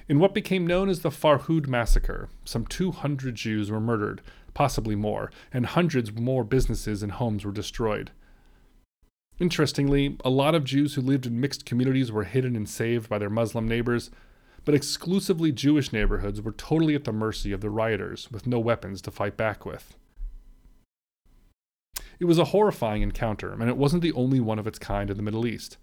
In 0.09 0.19
what 0.19 0.35
became 0.35 0.67
known 0.67 0.89
as 0.89 1.01
the 1.01 1.11
Farhud 1.11 1.67
massacre, 1.67 2.29
some 2.45 2.67
200 2.67 3.35
Jews 3.35 3.71
were 3.71 3.81
murdered, 3.81 4.23
possibly 4.53 4.95
more, 4.95 5.31
and 5.53 5.67
hundreds 5.67 6.13
more 6.13 6.45
businesses 6.45 7.03
and 7.03 7.13
homes 7.13 7.45
were 7.45 7.53
destroyed. 7.53 8.11
Interestingly, 9.39 10.17
a 10.25 10.31
lot 10.31 10.55
of 10.55 10.65
Jews 10.65 10.95
who 10.95 11.01
lived 11.01 11.27
in 11.27 11.41
mixed 11.41 11.67
communities 11.67 12.13
were 12.13 12.25
hidden 12.25 12.55
and 12.55 12.69
saved 12.69 13.09
by 13.09 13.19
their 13.19 13.31
Muslim 13.31 13.67
neighbors, 13.67 14.11
but 14.65 14.75
exclusively 14.75 15.53
Jewish 15.53 15.93
neighborhoods 15.93 16.41
were 16.41 16.53
totally 16.53 16.95
at 16.95 17.05
the 17.05 17.13
mercy 17.13 17.53
of 17.53 17.61
the 17.61 17.71
rioters 17.71 18.31
with 18.31 18.47
no 18.47 18.59
weapons 18.59 19.03
to 19.03 19.11
fight 19.11 19.37
back 19.37 19.67
with. 19.67 19.97
It 22.21 22.27
was 22.27 22.39
a 22.39 22.47
horrifying 22.47 23.03
encounter, 23.03 23.53
and 23.53 23.69
it 23.69 23.77
wasn't 23.77 24.03
the 24.03 24.13
only 24.13 24.41
one 24.41 24.59
of 24.59 24.67
its 24.67 24.79
kind 24.79 25.11
in 25.11 25.17
the 25.17 25.23
Middle 25.23 25.47
East. 25.47 25.77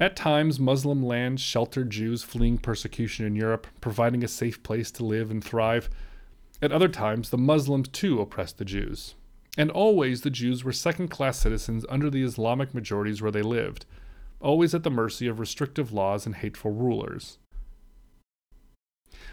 At 0.00 0.16
times, 0.16 0.58
Muslim 0.58 1.02
lands 1.02 1.42
sheltered 1.42 1.90
Jews 1.90 2.22
fleeing 2.22 2.56
persecution 2.56 3.26
in 3.26 3.36
Europe, 3.36 3.66
providing 3.82 4.24
a 4.24 4.28
safe 4.28 4.62
place 4.62 4.90
to 4.92 5.04
live 5.04 5.30
and 5.30 5.44
thrive. 5.44 5.90
At 6.62 6.72
other 6.72 6.88
times, 6.88 7.28
the 7.28 7.36
Muslims 7.36 7.88
too 7.88 8.18
oppressed 8.18 8.56
the 8.56 8.64
Jews, 8.64 9.14
and 9.58 9.70
always 9.70 10.22
the 10.22 10.30
Jews 10.30 10.64
were 10.64 10.72
second 10.72 11.08
class 11.08 11.38
citizens 11.38 11.84
under 11.90 12.08
the 12.08 12.22
Islamic 12.22 12.74
majorities 12.74 13.20
where 13.20 13.30
they 13.30 13.42
lived, 13.42 13.84
always 14.40 14.74
at 14.74 14.84
the 14.84 14.90
mercy 14.90 15.26
of 15.26 15.38
restrictive 15.38 15.92
laws 15.92 16.24
and 16.24 16.36
hateful 16.36 16.70
rulers. 16.70 17.36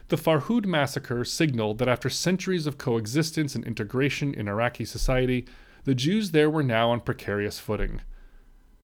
The 0.09 0.17
Farhud 0.17 0.65
massacre 0.65 1.23
signaled 1.23 1.77
that 1.77 1.87
after 1.87 2.09
centuries 2.09 2.67
of 2.67 2.77
coexistence 2.77 3.55
and 3.55 3.63
integration 3.63 4.33
in 4.33 4.49
Iraqi 4.49 4.83
society, 4.83 5.45
the 5.85 5.95
Jews 5.95 6.31
there 6.31 6.49
were 6.49 6.63
now 6.63 6.89
on 6.89 6.99
precarious 6.99 7.57
footing. 7.57 8.01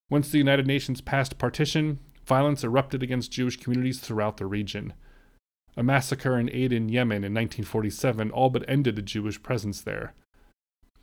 Once 0.09 0.29
the 0.29 0.37
United 0.37 0.67
Nations 0.67 1.01
passed 1.01 1.37
partition, 1.37 1.99
violence 2.25 2.63
erupted 2.63 3.01
against 3.03 3.31
Jewish 3.31 3.57
communities 3.57 3.99
throughout 3.99 4.37
the 4.37 4.45
region. 4.45 4.93
A 5.75 5.83
massacre 5.83 6.37
in 6.37 6.49
Aden, 6.51 6.89
Yemen 6.89 7.23
in 7.23 7.33
1947 7.33 8.29
all 8.31 8.49
but 8.49 8.67
ended 8.69 8.95
the 8.95 9.01
Jewish 9.01 9.41
presence 9.41 9.81
there. 9.81 10.13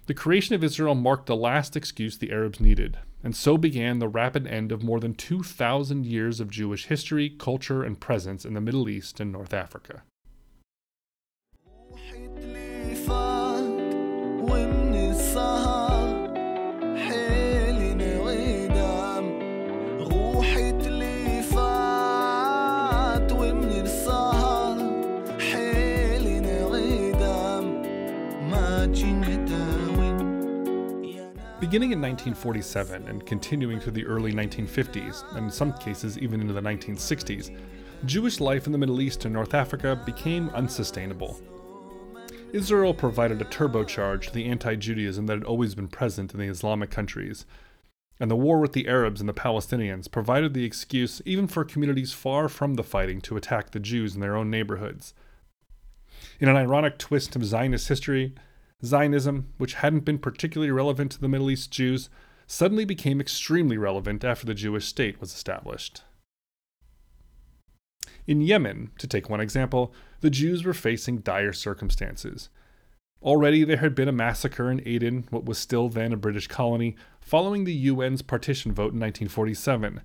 The 0.07 0.14
creation 0.14 0.54
of 0.54 0.64
Israel 0.64 0.95
marked 0.95 1.26
the 1.26 1.37
last 1.37 1.76
excuse 1.76 2.19
the 2.19 2.33
Arabs 2.33 2.61
needed, 2.61 2.99
and 3.23 3.37
so 3.37 3.57
began 3.57 3.99
the 3.99 4.09
rapid 4.09 4.47
end 4.47 4.73
of 4.73 4.83
more 4.83 4.99
than 4.99 5.14
2,000 5.14 6.07
years 6.07 6.40
of 6.40 6.50
Jewish 6.50 6.87
history, 6.87 7.30
culture, 7.30 7.83
and 7.83 8.00
presence 8.00 8.45
in 8.45 8.54
the 8.54 8.61
Middle 8.61 8.88
East 8.88 9.21
and 9.21 9.30
North 9.30 9.52
Africa. 9.52 10.02
Beginning 31.61 31.93
in 31.93 32.00
1947 32.00 33.07
and 33.07 33.26
continuing 33.26 33.81
through 33.81 33.93
the 33.93 34.07
early 34.07 34.33
1950s, 34.33 35.29
and 35.37 35.45
in 35.45 35.50
some 35.50 35.75
cases 35.75 36.17
even 36.17 36.40
into 36.40 36.55
the 36.55 36.62
1960s, 36.62 37.55
Jewish 38.07 38.40
life 38.40 38.64
in 38.64 38.73
the 38.73 38.79
Middle 38.79 39.02
East 39.02 39.26
and 39.26 39.35
North 39.35 39.52
Africa 39.52 40.02
became 40.07 40.49
unsustainable. 40.50 41.38
Israel 42.55 42.95
provided 42.95 43.43
a 43.43 43.45
turbocharge 43.45 44.23
to 44.23 44.33
the 44.33 44.47
anti 44.47 44.75
Judaism 44.75 45.26
that 45.26 45.37
had 45.37 45.45
always 45.45 45.75
been 45.75 45.88
present 45.88 46.33
in 46.33 46.40
the 46.40 46.47
Islamic 46.47 46.90
countries, 46.90 47.45
and 48.19 48.31
the 48.31 48.37
war 48.37 48.59
with 48.59 48.73
the 48.73 48.88
Arabs 48.88 49.21
and 49.21 49.29
the 49.29 49.35
Palestinians 49.35 50.11
provided 50.11 50.55
the 50.55 50.64
excuse 50.64 51.21
even 51.26 51.47
for 51.47 51.62
communities 51.67 52.14
far 52.14 52.49
from 52.49 52.75
the 52.75 52.83
fighting 52.83 53.21
to 53.21 53.37
attack 53.37 53.73
the 53.73 53.81
Jews 53.81 54.14
in 54.14 54.23
their 54.23 54.35
own 54.35 54.50
neighborhoods. 54.50 55.12
In 56.40 56.49
an 56.49 56.57
ironic 56.57 56.97
twist 56.97 57.37
of 57.37 57.45
Zionist 57.45 57.88
history, 57.88 58.35
Zionism, 58.85 59.49
which 59.59 59.75
hadn't 59.75 60.05
been 60.05 60.19
particularly 60.19 60.71
relevant 60.71 61.13
to 61.13 61.21
the 61.21 61.29
Middle 61.29 61.51
East 61.51 61.71
Jews, 61.71 62.09
suddenly 62.47 62.85
became 62.85 63.21
extremely 63.21 63.77
relevant 63.77 64.25
after 64.25 64.47
the 64.47 64.55
Jewish 64.55 64.87
state 64.87 65.21
was 65.21 65.33
established. 65.33 66.03
In 68.27 68.41
Yemen, 68.41 68.91
to 68.99 69.07
take 69.07 69.29
one 69.29 69.41
example, 69.41 69.93
the 70.21 70.31
Jews 70.31 70.65
were 70.65 70.75
facing 70.75 71.19
dire 71.19 71.53
circumstances. 71.53 72.49
Already 73.23 73.65
there 73.65 73.79
had 73.79 73.95
been 73.95 74.09
a 74.09 74.13
massacre 74.13 74.71
in 74.71 74.87
Aden, 74.87 75.27
what 75.31 75.45
was 75.45 75.59
still 75.59 75.89
then 75.89 76.13
a 76.13 76.17
British 76.17 76.47
colony, 76.47 76.97
following 77.21 77.65
the 77.65 77.89
UN's 77.89 78.23
partition 78.23 78.73
vote 78.73 78.95
in 78.95 79.01
1947. 79.01 80.01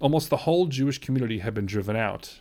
Almost 0.00 0.30
the 0.30 0.38
whole 0.38 0.66
Jewish 0.66 0.98
community 0.98 1.40
had 1.40 1.54
been 1.54 1.66
driven 1.66 1.96
out. 1.96 2.38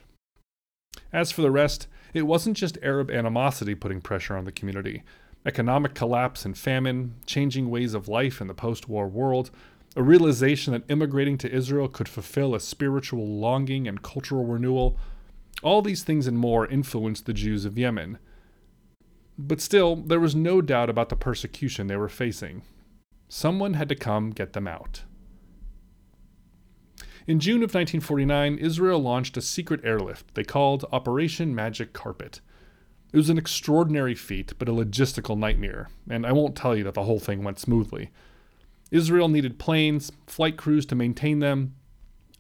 As 1.12 1.32
for 1.32 1.42
the 1.42 1.52
rest, 1.52 1.88
it 2.14 2.24
wasn't 2.24 2.58
just 2.58 2.78
Arab 2.84 3.10
animosity 3.10 3.74
putting 3.74 4.02
pressure 4.02 4.38
on 4.38 4.46
the 4.46 4.52
community 4.52 5.04
economic 5.46 5.94
collapse 5.94 6.46
and 6.46 6.58
famine, 6.58 7.16
changing 7.26 7.70
ways 7.70 7.94
of 7.94 8.08
life 8.08 8.42
in 8.42 8.48
the 8.48 8.54
post 8.54 8.90
war 8.90 9.08
world, 9.08 9.52
a 9.96 10.04
realization 10.04 10.74
that 10.74 10.84
immigrating 10.90 11.38
to 11.38 11.52
Israel 11.52 11.88
could 11.88 12.10
fulfill 12.10 12.54
a 12.54 12.60
spiritual 12.60 13.28
longing 13.28 13.88
and 13.88 14.02
cultural 14.02 14.46
renewal, 14.46 14.98
all 15.64 15.82
these 15.82 16.04
things 16.04 16.28
and 16.28 16.38
more 16.38 16.68
influenced 16.68 17.26
the 17.26 17.34
Jews 17.34 17.64
of 17.64 17.78
Yemen. 17.78 18.18
But 19.38 19.62
still, 19.62 19.96
there 19.96 20.20
was 20.20 20.36
no 20.36 20.62
doubt 20.62 20.90
about 20.90 21.10
the 21.10 21.16
persecution 21.16 21.88
they 21.88 21.96
were 21.96 22.10
facing. 22.10 22.64
Someone 23.30 23.74
had 23.74 23.90
to 23.90 23.96
come 23.96 24.32
get 24.32 24.54
them 24.54 24.68
out. 24.68 25.04
In 27.28 27.40
June 27.40 27.64
of 27.64 27.74
1949, 27.74 28.58
Israel 28.60 29.00
launched 29.00 29.36
a 29.36 29.42
secret 29.42 29.82
airlift 29.84 30.36
they 30.36 30.44
called 30.44 30.86
Operation 30.92 31.56
Magic 31.56 31.92
Carpet. 31.92 32.40
It 33.16 33.20
was 33.20 33.30
an 33.30 33.38
extraordinary 33.38 34.14
feat, 34.14 34.52
but 34.60 34.68
a 34.68 34.74
logistical 34.74 35.38
nightmare, 35.38 35.88
and 36.10 36.26
I 36.26 36.34
won't 36.34 36.54
tell 36.54 36.76
you 36.76 36.84
that 36.84 36.96
the 36.96 37.06
whole 37.06 37.22
thing 37.22 37.46
went 37.46 37.60
smoothly. 37.60 38.12
Israel 38.92 39.30
needed 39.30 39.58
planes, 39.58 40.12
flight 40.28 40.58
crews 40.58 40.86
to 40.88 40.96
maintain 40.96 41.40
them, 41.40 41.76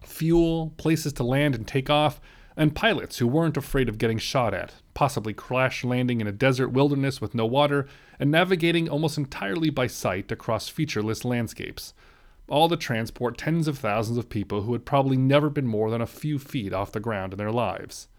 fuel, 0.03 0.73
places 0.75 1.13
to 1.13 1.23
land 1.23 1.55
and 1.55 1.65
take 1.65 1.89
off, 1.89 2.19
and 2.57 2.75
pilots 2.75 3.19
who 3.19 3.25
weren't 3.25 3.55
afraid 3.55 3.87
of 3.87 3.97
getting 3.97 4.17
shot 4.17 4.53
at, 4.53 4.73
possibly 4.93 5.33
crash 5.33 5.85
landing 5.85 6.19
in 6.19 6.27
a 6.27 6.33
desert 6.33 6.73
wilderness 6.73 7.21
with 7.21 7.33
no 7.33 7.45
water, 7.45 7.87
and 8.19 8.29
navigating 8.29 8.89
almost 8.89 9.17
entirely 9.17 9.69
by 9.69 9.87
sight 9.87 10.29
across 10.29 10.67
featureless 10.67 11.23
landscapes. 11.23 11.93
All 12.49 12.67
to 12.67 12.75
transport 12.75 13.37
tens 13.37 13.69
of 13.69 13.77
thousands 13.77 14.17
of 14.17 14.27
people 14.27 14.63
who 14.63 14.73
had 14.73 14.83
probably 14.83 15.15
never 15.15 15.49
been 15.49 15.67
more 15.67 15.89
than 15.89 16.01
a 16.01 16.05
few 16.05 16.37
feet 16.37 16.73
off 16.73 16.91
the 16.91 16.99
ground 16.99 17.31
in 17.31 17.37
their 17.37 17.49
lives. 17.49 18.09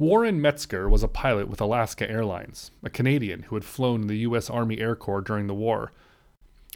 Warren 0.00 0.40
Metzger 0.40 0.88
was 0.88 1.02
a 1.02 1.08
pilot 1.08 1.46
with 1.46 1.60
Alaska 1.60 2.10
Airlines, 2.10 2.70
a 2.82 2.88
Canadian 2.88 3.42
who 3.42 3.56
had 3.56 3.66
flown 3.66 4.00
in 4.00 4.06
the 4.06 4.20
U.S. 4.20 4.48
Army 4.48 4.78
Air 4.78 4.96
Corps 4.96 5.20
during 5.20 5.46
the 5.46 5.52
war. 5.52 5.92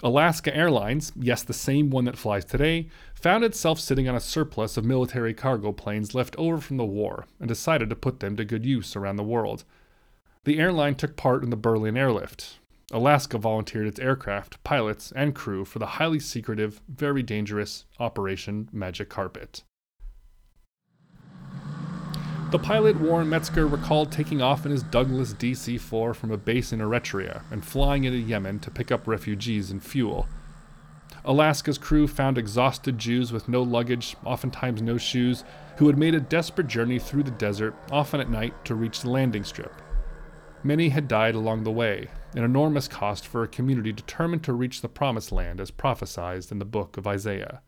Alaska 0.02 0.54
Airlines, 0.54 1.11
yes, 1.16 1.43
the 1.43 1.54
same 1.54 1.88
one 1.88 2.04
that 2.04 2.19
flies 2.19 2.45
today, 2.45 2.90
found 3.14 3.43
itself 3.43 3.81
sitting 3.81 4.11
on 4.11 4.14
a 4.14 4.21
surplus 4.21 4.76
of 4.76 4.85
military 4.85 5.33
cargo 5.33 5.73
planes 5.73 6.14
left 6.14 6.37
over 6.37 6.59
from 6.59 6.76
the 6.76 6.85
war 6.85 7.25
and 7.40 7.49
decided 7.49 7.88
to 7.88 7.97
put 7.97 8.21
them 8.21 8.37
to 8.37 8.45
good 8.45 8.66
use 8.66 8.95
around 8.95 9.16
the 9.16 9.23
world. 9.23 9.64
The 10.45 10.59
airline 10.59 10.95
took 10.95 11.16
part 11.16 11.43
in 11.43 11.49
the 11.49 11.57
Berlin 11.57 11.97
airlift. 11.97 12.59
Alaska 12.93 13.38
volunteered 13.38 13.87
its 13.87 13.99
aircraft, 13.99 14.62
pilots, 14.64 15.14
and 15.16 15.35
crew 15.35 15.64
for 15.64 15.78
the 15.78 15.97
highly 15.97 16.21
secretive, 16.21 16.83
very 16.88 17.23
dangerous 17.23 17.87
Operation 17.99 18.69
Magic 18.71 19.09
Carpet. 19.09 19.62
The 22.54 22.61
pilot 22.61 23.00
Warren 23.00 23.28
Metzger 23.28 23.66
recalled 23.66 24.12
taking 24.12 24.40
off 24.40 24.64
in 24.64 24.70
his 24.70 24.84
Douglas 24.84 25.34
DC 25.34 25.80
4 25.80 26.14
from 26.14 26.30
a 26.30 26.37
base 26.37 26.73
in 26.73 26.78
Eritrea 26.78 27.42
and 27.50 27.64
flying 27.64 28.04
into 28.04 28.16
Yemen 28.16 28.61
to 28.61 28.70
pick 28.70 28.92
up 28.92 29.08
refugees 29.08 29.73
and 29.73 29.82
fuel. 29.82 30.28
Alaska's 31.25 31.78
crew 31.78 32.06
found 32.06 32.38
exhausted 32.38 32.96
Jews 32.96 33.32
with 33.32 33.49
no 33.49 33.61
luggage, 33.61 34.14
oftentimes 34.25 34.80
no 34.80 34.99
shoes, 34.99 35.42
who 35.78 35.88
had 35.88 35.99
made 35.99 36.14
a 36.14 36.20
desperate 36.20 36.68
journey 36.68 37.00
through 37.00 37.25
the 37.25 37.32
desert, 37.32 37.75
often 37.90 38.20
at 38.20 38.30
night, 38.30 38.64
to 38.66 38.76
reach 38.76 39.00
the 39.00 39.11
landing 39.11 39.42
strip. 39.42 39.82
Many 40.62 40.90
had 40.90 41.08
died 41.08 41.34
along 41.34 41.64
the 41.64 41.73
way, 41.73 42.06
an 42.37 42.44
enormous 42.44 42.87
cost 42.87 43.26
for 43.26 43.42
a 43.42 43.49
community 43.49 43.90
determined 43.90 44.44
to 44.44 44.52
reach 44.52 44.80
the 44.80 44.88
Promised 44.88 45.32
Land 45.32 45.61
as 45.61 45.73
prophesied 45.73 46.52
in 46.52 46.61
the 46.61 46.64
book 46.64 46.96
of 46.96 47.08
Isaiah. 47.08 47.62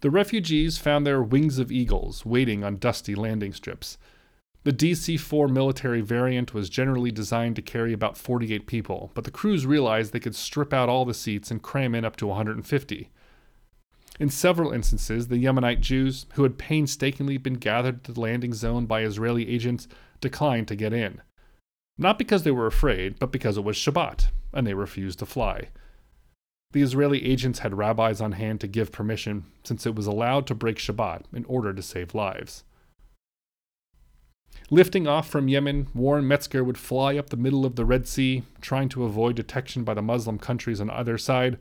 The 0.00 0.10
refugees 0.10 0.78
found 0.78 1.04
their 1.04 1.22
wings 1.22 1.58
of 1.58 1.72
eagles 1.72 2.24
waiting 2.24 2.62
on 2.62 2.76
dusty 2.76 3.14
landing 3.14 3.52
strips. 3.52 3.98
The 4.64 4.72
DC 4.72 5.18
4 5.18 5.48
military 5.48 6.00
variant 6.00 6.54
was 6.54 6.68
generally 6.68 7.10
designed 7.10 7.56
to 7.56 7.62
carry 7.62 7.92
about 7.92 8.16
48 8.16 8.66
people, 8.66 9.10
but 9.14 9.24
the 9.24 9.30
crews 9.30 9.66
realized 9.66 10.12
they 10.12 10.20
could 10.20 10.36
strip 10.36 10.72
out 10.72 10.88
all 10.88 11.04
the 11.04 11.14
seats 11.14 11.50
and 11.50 11.62
cram 11.62 11.94
in 11.94 12.04
up 12.04 12.16
to 12.16 12.26
150. 12.26 13.10
In 14.20 14.28
several 14.28 14.72
instances, 14.72 15.28
the 15.28 15.42
Yemenite 15.42 15.80
Jews, 15.80 16.26
who 16.34 16.42
had 16.42 16.58
painstakingly 16.58 17.38
been 17.38 17.54
gathered 17.54 18.04
to 18.04 18.12
the 18.12 18.20
landing 18.20 18.52
zone 18.52 18.86
by 18.86 19.02
Israeli 19.02 19.48
agents, 19.48 19.88
declined 20.20 20.68
to 20.68 20.76
get 20.76 20.92
in. 20.92 21.22
Not 21.96 22.18
because 22.18 22.42
they 22.42 22.50
were 22.50 22.66
afraid, 22.66 23.18
but 23.18 23.32
because 23.32 23.56
it 23.56 23.64
was 23.64 23.76
Shabbat, 23.76 24.28
and 24.52 24.66
they 24.66 24.74
refused 24.74 25.20
to 25.20 25.26
fly. 25.26 25.68
The 26.72 26.82
Israeli 26.82 27.24
agents 27.24 27.60
had 27.60 27.78
rabbis 27.78 28.20
on 28.20 28.32
hand 28.32 28.60
to 28.60 28.66
give 28.66 28.92
permission, 28.92 29.44
since 29.64 29.86
it 29.86 29.94
was 29.94 30.06
allowed 30.06 30.46
to 30.48 30.54
break 30.54 30.76
Shabbat 30.76 31.22
in 31.32 31.46
order 31.46 31.72
to 31.72 31.82
save 31.82 32.14
lives. 32.14 32.64
Lifting 34.70 35.06
off 35.06 35.26
from 35.26 35.48
Yemen, 35.48 35.88
Warren 35.94 36.28
Metzger 36.28 36.62
would 36.62 36.76
fly 36.76 37.16
up 37.16 37.30
the 37.30 37.38
middle 37.38 37.64
of 37.64 37.76
the 37.76 37.86
Red 37.86 38.06
Sea, 38.06 38.42
trying 38.60 38.90
to 38.90 39.04
avoid 39.04 39.34
detection 39.34 39.82
by 39.82 39.94
the 39.94 40.02
Muslim 40.02 40.38
countries 40.38 40.78
on 40.78 40.90
either 40.90 41.16
side. 41.16 41.58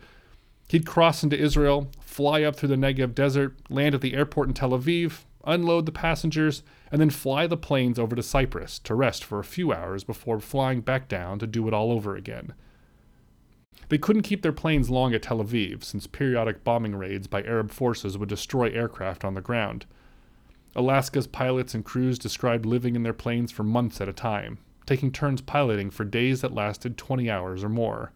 He'd 0.67 0.85
cross 0.85 1.23
into 1.23 1.39
Israel, 1.39 1.89
fly 2.01 2.43
up 2.43 2.57
through 2.57 2.69
the 2.69 2.75
Negev 2.75 3.15
desert, 3.15 3.55
land 3.69 3.95
at 3.95 4.01
the 4.01 4.13
airport 4.13 4.49
in 4.49 4.53
Tel 4.53 4.71
Aviv, 4.71 5.23
unload 5.45 5.85
the 5.85 5.93
passengers, 5.93 6.63
and 6.91 6.99
then 6.99 7.09
fly 7.09 7.47
the 7.47 7.55
planes 7.55 7.97
over 7.97 8.13
to 8.13 8.21
Cyprus 8.23 8.77
to 8.79 8.93
rest 8.93 9.23
for 9.23 9.39
a 9.39 9.45
few 9.45 9.71
hours 9.71 10.03
before 10.03 10.41
flying 10.41 10.81
back 10.81 11.07
down 11.07 11.39
to 11.39 11.47
do 11.47 11.65
it 11.69 11.73
all 11.73 11.93
over 11.93 12.17
again. 12.17 12.53
They 13.89 13.97
couldn't 13.97 14.23
keep 14.23 14.41
their 14.41 14.51
planes 14.51 14.89
long 14.89 15.13
at 15.13 15.23
Tel 15.23 15.43
Aviv, 15.43 15.83
since 15.83 16.07
periodic 16.07 16.63
bombing 16.63 16.95
raids 16.95 17.27
by 17.27 17.41
Arab 17.43 17.71
forces 17.71 18.17
would 18.17 18.29
destroy 18.29 18.69
aircraft 18.69 19.23
on 19.23 19.33
the 19.33 19.41
ground. 19.41 19.85
Alaska's 20.75 21.27
pilots 21.27 21.73
and 21.73 21.85
crews 21.85 22.19
described 22.19 22.65
living 22.65 22.95
in 22.95 23.03
their 23.03 23.13
planes 23.13 23.51
for 23.51 23.63
months 23.63 24.01
at 24.01 24.09
a 24.09 24.13
time, 24.13 24.59
taking 24.85 25.11
turns 25.11 25.41
piloting 25.41 25.89
for 25.89 26.03
days 26.03 26.41
that 26.41 26.53
lasted 26.53 26.97
20 26.97 27.29
hours 27.29 27.63
or 27.63 27.69
more. 27.69 28.11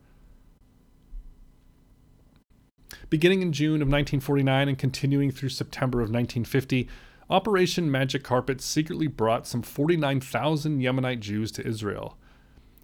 Beginning 3.09 3.41
in 3.41 3.53
June 3.53 3.81
of 3.81 3.87
1949 3.87 4.67
and 4.67 4.77
continuing 4.77 5.31
through 5.31 5.49
September 5.49 5.99
of 5.99 6.09
1950, 6.09 6.87
Operation 7.29 7.89
Magic 7.89 8.23
Carpet 8.23 8.59
secretly 8.59 9.07
brought 9.07 9.47
some 9.47 9.61
49,000 9.61 10.81
Yemenite 10.81 11.21
Jews 11.21 11.51
to 11.53 11.65
Israel. 11.65 12.17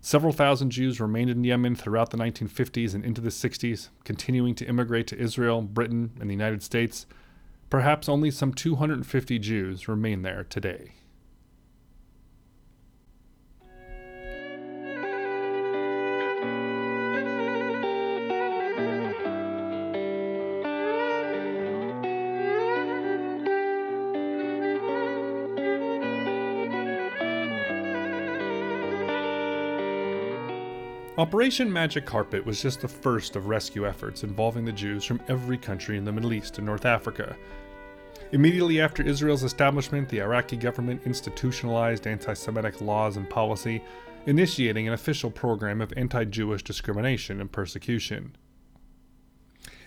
Several 0.08 0.32
thousand 0.32 0.70
Jews 0.70 1.02
remained 1.02 1.30
in 1.30 1.44
Yemen 1.44 1.76
throughout 1.76 2.12
the 2.12 2.18
1950s 2.18 2.96
and 2.96 3.04
into 3.04 3.20
the 3.20 3.28
60s, 3.28 3.90
continuing 4.06 4.56
to 4.56 4.66
immigrate 4.66 5.06
to 5.08 5.20
Israel, 5.20 5.62
Britain, 5.62 6.12
and 6.22 6.30
the 6.30 6.34
United 6.34 6.64
States. 6.64 7.06
Perhaps 7.70 8.08
only 8.08 8.32
some 8.32 8.54
250 8.54 9.38
Jews 9.38 9.90
remain 9.90 10.22
there 10.22 10.46
today. 10.46 10.94
Operation 31.18 31.74
Magic 31.74 32.06
Carpet 32.06 32.46
was 32.46 32.62
just 32.62 32.82
the 32.82 32.88
first 32.88 33.36
of 33.36 33.48
rescue 33.48 33.88
efforts 33.88 34.24
involving 34.24 34.64
the 34.64 34.72
Jews 34.72 35.04
from 35.04 35.20
every 35.28 35.58
country 35.58 35.98
in 35.98 36.06
the 36.06 36.12
Middle 36.12 36.32
East 36.32 36.60
and 36.60 36.68
North 36.68 36.86
Africa. 36.86 37.36
Immediately 38.34 38.80
after 38.80 39.02
Israel's 39.02 39.44
establishment, 39.44 40.10
the 40.10 40.20
Iraqi 40.20 40.58
government 40.58 41.02
institutionalized 41.06 42.06
anti 42.06 42.36
Semitic 42.36 42.82
laws 42.82 43.18
and 43.18 43.28
policy, 43.28 43.82
initiating 44.28 44.88
an 44.88 44.94
official 44.94 45.32
program 45.32 45.82
of 45.82 45.92
anti 45.98 46.24
Jewish 46.24 46.62
discrimination 46.62 47.42
and 47.42 47.52
persecution. 47.52 48.36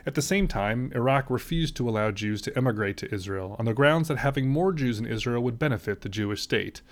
At 0.05 0.17
the 0.17 0.23
same 0.23 0.49
time, 0.49 0.91
Iraq 0.97 1.31
refused 1.31 1.77
to 1.77 1.89
allow 1.89 2.11
Jews 2.11 2.43
to 2.43 2.59
emigrate 2.59 2.97
to 2.97 3.15
Israel 3.15 3.55
on 3.57 3.67
the 3.67 3.75
grounds 3.75 4.09
that 4.09 4.19
having 4.19 4.49
more 4.49 4.73
Jews 4.73 4.99
in 4.99 5.07
Israel 5.07 5.45
would 5.45 5.61
benefit 5.61 6.01
the 6.01 6.09
Jewish 6.09 6.43
state. 6.43 6.83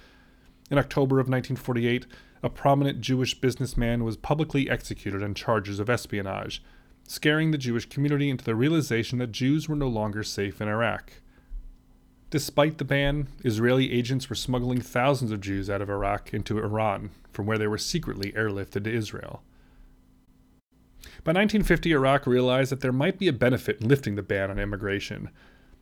In 0.71 0.79
October 0.79 1.19
of 1.19 1.29
1948, 1.29 2.07
a 2.43 2.51
prominent 2.51 3.01
Jewish 3.01 3.41
businessman 3.41 4.05
was 4.05 4.17
publicly 4.17 4.71
executed 4.71 5.23
on 5.23 5.35
charges 5.35 5.81
of 5.81 5.91
espionage, 5.91 6.63
scaring 7.07 7.51
the 7.51 7.59
Jewish 7.59 7.89
community 7.89 8.31
into 8.31 8.45
the 8.45 8.55
realization 8.55 9.19
that 9.19 9.33
Jews 9.33 9.69
were 9.69 9.77
no 9.77 9.89
longer 9.89 10.23
safe 10.23 10.61
in 10.61 10.69
Iraq. 10.69 11.13
Despite 12.31 12.77
the 12.77 12.85
ban, 12.85 13.29
Israeli 13.43 13.91
agents 13.93 14.29
were 14.29 14.37
smuggling 14.37 14.83
thousands 14.83 15.33
of 15.33 15.41
Jews 15.41 15.71
out 15.71 15.81
of 15.81 15.89
Iraq 15.89 16.35
into 16.35 16.59
Iran, 16.59 17.11
from 17.33 17.47
where 17.47 17.57
they 17.57 17.67
were 17.67 17.79
secretly 17.79 18.33
airlifted 18.33 18.85
to 18.85 18.93
Israel. 18.93 19.43
By 21.25 21.33
1950, 21.33 21.93
Iraq 21.93 22.27
realized 22.27 22.71
that 22.71 22.81
there 22.81 22.93
might 22.93 23.19
be 23.19 23.29
a 23.29 23.33
benefit 23.33 23.81
in 23.81 23.89
lifting 23.89 24.15
the 24.15 24.23
ban 24.23 24.51
on 24.51 24.59
immigration, 24.59 25.31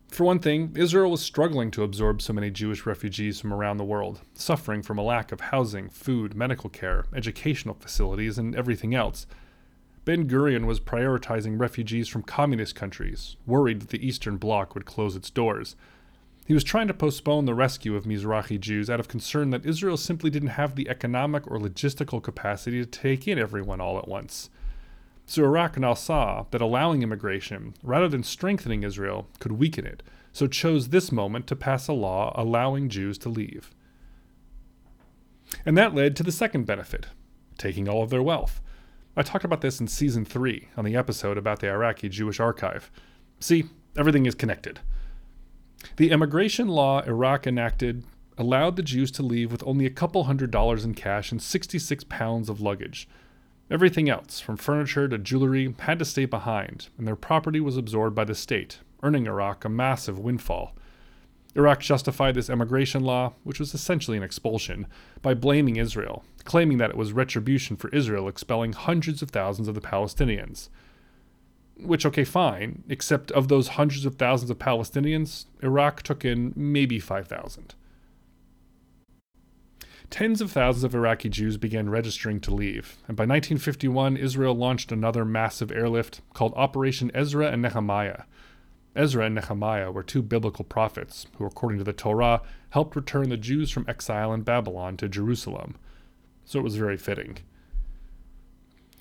for 0.07 0.23
one 0.23 0.39
thing, 0.39 0.73
Israel 0.75 1.11
was 1.11 1.21
struggling 1.21 1.69
to 1.71 1.83
absorb 1.83 2.21
so 2.21 2.33
many 2.33 2.49
Jewish 2.49 2.85
refugees 2.85 3.39
from 3.39 3.53
around 3.53 3.77
the 3.77 3.83
world, 3.83 4.21
suffering 4.33 4.81
from 4.81 4.97
a 4.97 5.03
lack 5.03 5.31
of 5.31 5.41
housing, 5.41 5.89
food, 5.89 6.33
medical 6.33 6.69
care, 6.69 7.05
educational 7.13 7.75
facilities, 7.75 8.37
and 8.37 8.55
everything 8.55 8.95
else. 8.95 9.27
Ben 10.05 10.27
Gurion 10.27 10.65
was 10.65 10.79
prioritizing 10.79 11.59
refugees 11.59 12.07
from 12.07 12.23
communist 12.23 12.75
countries, 12.75 13.35
worried 13.45 13.81
that 13.81 13.89
the 13.89 14.07
Eastern 14.07 14.37
Bloc 14.37 14.73
would 14.73 14.85
close 14.85 15.17
its 15.17 15.29
doors. 15.29 15.75
He 16.45 16.53
was 16.53 16.63
trying 16.63 16.87
to 16.87 16.93
postpone 16.93 17.43
the 17.43 17.53
rescue 17.53 17.97
of 17.97 18.05
Mizrahi 18.05 18.57
Jews 18.57 18.89
out 18.89 19.01
of 19.01 19.09
concern 19.09 19.49
that 19.49 19.65
Israel 19.65 19.97
simply 19.97 20.29
didn't 20.29 20.49
have 20.49 20.75
the 20.75 20.87
economic 20.87 21.45
or 21.51 21.59
logistical 21.59 22.23
capacity 22.23 22.79
to 22.79 22.85
take 22.85 23.27
in 23.27 23.37
everyone 23.37 23.81
all 23.81 23.97
at 23.97 24.07
once. 24.07 24.49
So 25.29 25.43
Iraq 25.43 25.77
now 25.77 25.93
saw 25.93 26.45
that 26.51 26.61
allowing 26.61 27.03
immigration, 27.03 27.73
rather 27.83 28.07
than 28.07 28.23
strengthening 28.23 28.83
Israel, 28.83 29.27
could 29.39 29.51
weaken 29.51 29.85
it, 29.85 30.01
so 30.31 30.47
chose 30.47 30.87
this 30.87 31.11
moment 31.11 31.47
to 31.47 31.55
pass 31.55 31.89
a 31.89 31.93
law 31.93 32.31
allowing 32.33 32.87
Jews 32.87 33.17
to 33.19 33.29
leave. 33.29 33.69
And 35.65 35.77
that 35.77 35.93
led 35.93 36.15
to 36.15 36.23
the 36.23 36.31
second 36.31 36.65
benefit 36.65 37.07
taking 37.57 37.89
all 37.89 38.03
of 38.03 38.09
their 38.09 38.23
wealth. 38.23 38.61
I 39.17 39.23
talked 39.23 39.43
about 39.43 39.61
this 39.61 39.81
in 39.81 39.87
season 39.87 40.23
3 40.23 40.69
on 40.77 40.85
the 40.85 40.95
episode 40.95 41.37
about 41.37 41.59
the 41.59 41.69
Iraqi 41.69 42.07
Jewish 42.07 42.39
archive. 42.39 42.89
See, 43.39 43.65
everything 43.97 44.27
is 44.27 44.35
connected. 44.35 44.79
The 45.97 46.11
immigration 46.11 46.67
law 46.67 47.01
Iraq 47.01 47.47
enacted 47.47 48.05
allowed 48.37 48.75
the 48.75 48.83
Jews 48.83 49.11
to 49.11 49.23
leave 49.23 49.51
with 49.51 49.63
only 49.65 49.85
a 49.85 49.89
couple 49.89 50.25
hundred 50.25 50.51
dollars 50.51 50.85
in 50.85 50.93
cash 50.93 51.31
and 51.31 51.41
66 51.41 52.03
pounds 52.05 52.47
of 52.47 52.61
luggage. 52.61 53.09
Everything 53.69 54.09
else, 54.09 54.39
from 54.39 54.55
furniture 54.55 55.09
to 55.09 55.17
jewelry, 55.17 55.75
had 55.79 55.99
to 55.99 56.05
stay 56.05 56.25
behind, 56.25 56.87
and 56.97 57.05
their 57.05 57.17
property 57.17 57.59
was 57.59 57.75
absorbed 57.75 58.15
by 58.15 58.23
the 58.23 58.33
state, 58.33 58.79
earning 59.03 59.27
Iraq 59.27 59.65
a 59.65 59.69
massive 59.69 60.17
windfall. 60.17 60.73
Iraq 61.53 61.81
justified 61.81 62.35
this 62.35 62.49
emigration 62.49 63.03
law, 63.03 63.33
which 63.43 63.59
was 63.59 63.73
essentially 63.73 64.15
an 64.15 64.23
expulsion, 64.23 64.87
by 65.21 65.33
blaming 65.33 65.75
Israel, 65.75 66.23
claiming 66.45 66.77
that 66.77 66.91
it 66.91 66.95
was 66.95 67.11
retribution 67.11 67.75
for 67.75 67.89
Israel 67.89 68.29
expelling 68.29 68.71
hundreds 68.71 69.21
of 69.21 69.31
thousands 69.31 69.67
of 69.67 69.75
the 69.75 69.81
Palestinians. 69.81 70.69
Which, 71.79 72.05
okay, 72.05 72.23
fine, 72.23 72.83
except 72.87 73.31
of 73.31 73.49
those 73.49 73.69
hundreds 73.69 74.05
of 74.05 74.15
thousands 74.15 74.49
of 74.49 74.59
Palestinians, 74.59 75.45
Iraq 75.61 76.03
took 76.03 76.23
in 76.23 76.53
maybe 76.55 76.99
5,000. 76.99 77.75
Tens 80.09 80.39
of 80.41 80.51
thousands 80.51 80.85
of 80.85 80.95
Iraqi 80.95 81.27
Jews 81.27 81.57
began 81.57 81.89
registering 81.89 82.39
to 82.41 82.53
leave, 82.53 82.97
and 83.07 83.17
by 83.17 83.23
1951, 83.23 84.15
Israel 84.15 84.55
launched 84.55 84.91
another 84.91 85.25
massive 85.25 85.71
airlift 85.71 86.21
called 86.33 86.53
Operation 86.55 87.11
Ezra 87.13 87.51
and 87.51 87.61
Nehemiah. 87.61 88.23
Ezra 88.95 89.25
and 89.25 89.35
Nehemiah 89.35 89.91
were 89.91 90.03
two 90.03 90.21
biblical 90.21 90.63
prophets 90.63 91.27
who, 91.37 91.45
according 91.45 91.77
to 91.79 91.83
the 91.83 91.93
Torah, 91.93 92.41
helped 92.69 92.95
return 92.95 93.29
the 93.29 93.37
Jews 93.37 93.69
from 93.69 93.85
exile 93.87 94.33
in 94.33 94.41
Babylon 94.41 94.95
to 94.97 95.09
Jerusalem. 95.09 95.75
So 96.45 96.59
it 96.59 96.63
was 96.63 96.77
very 96.77 96.97
fitting. 96.97 97.39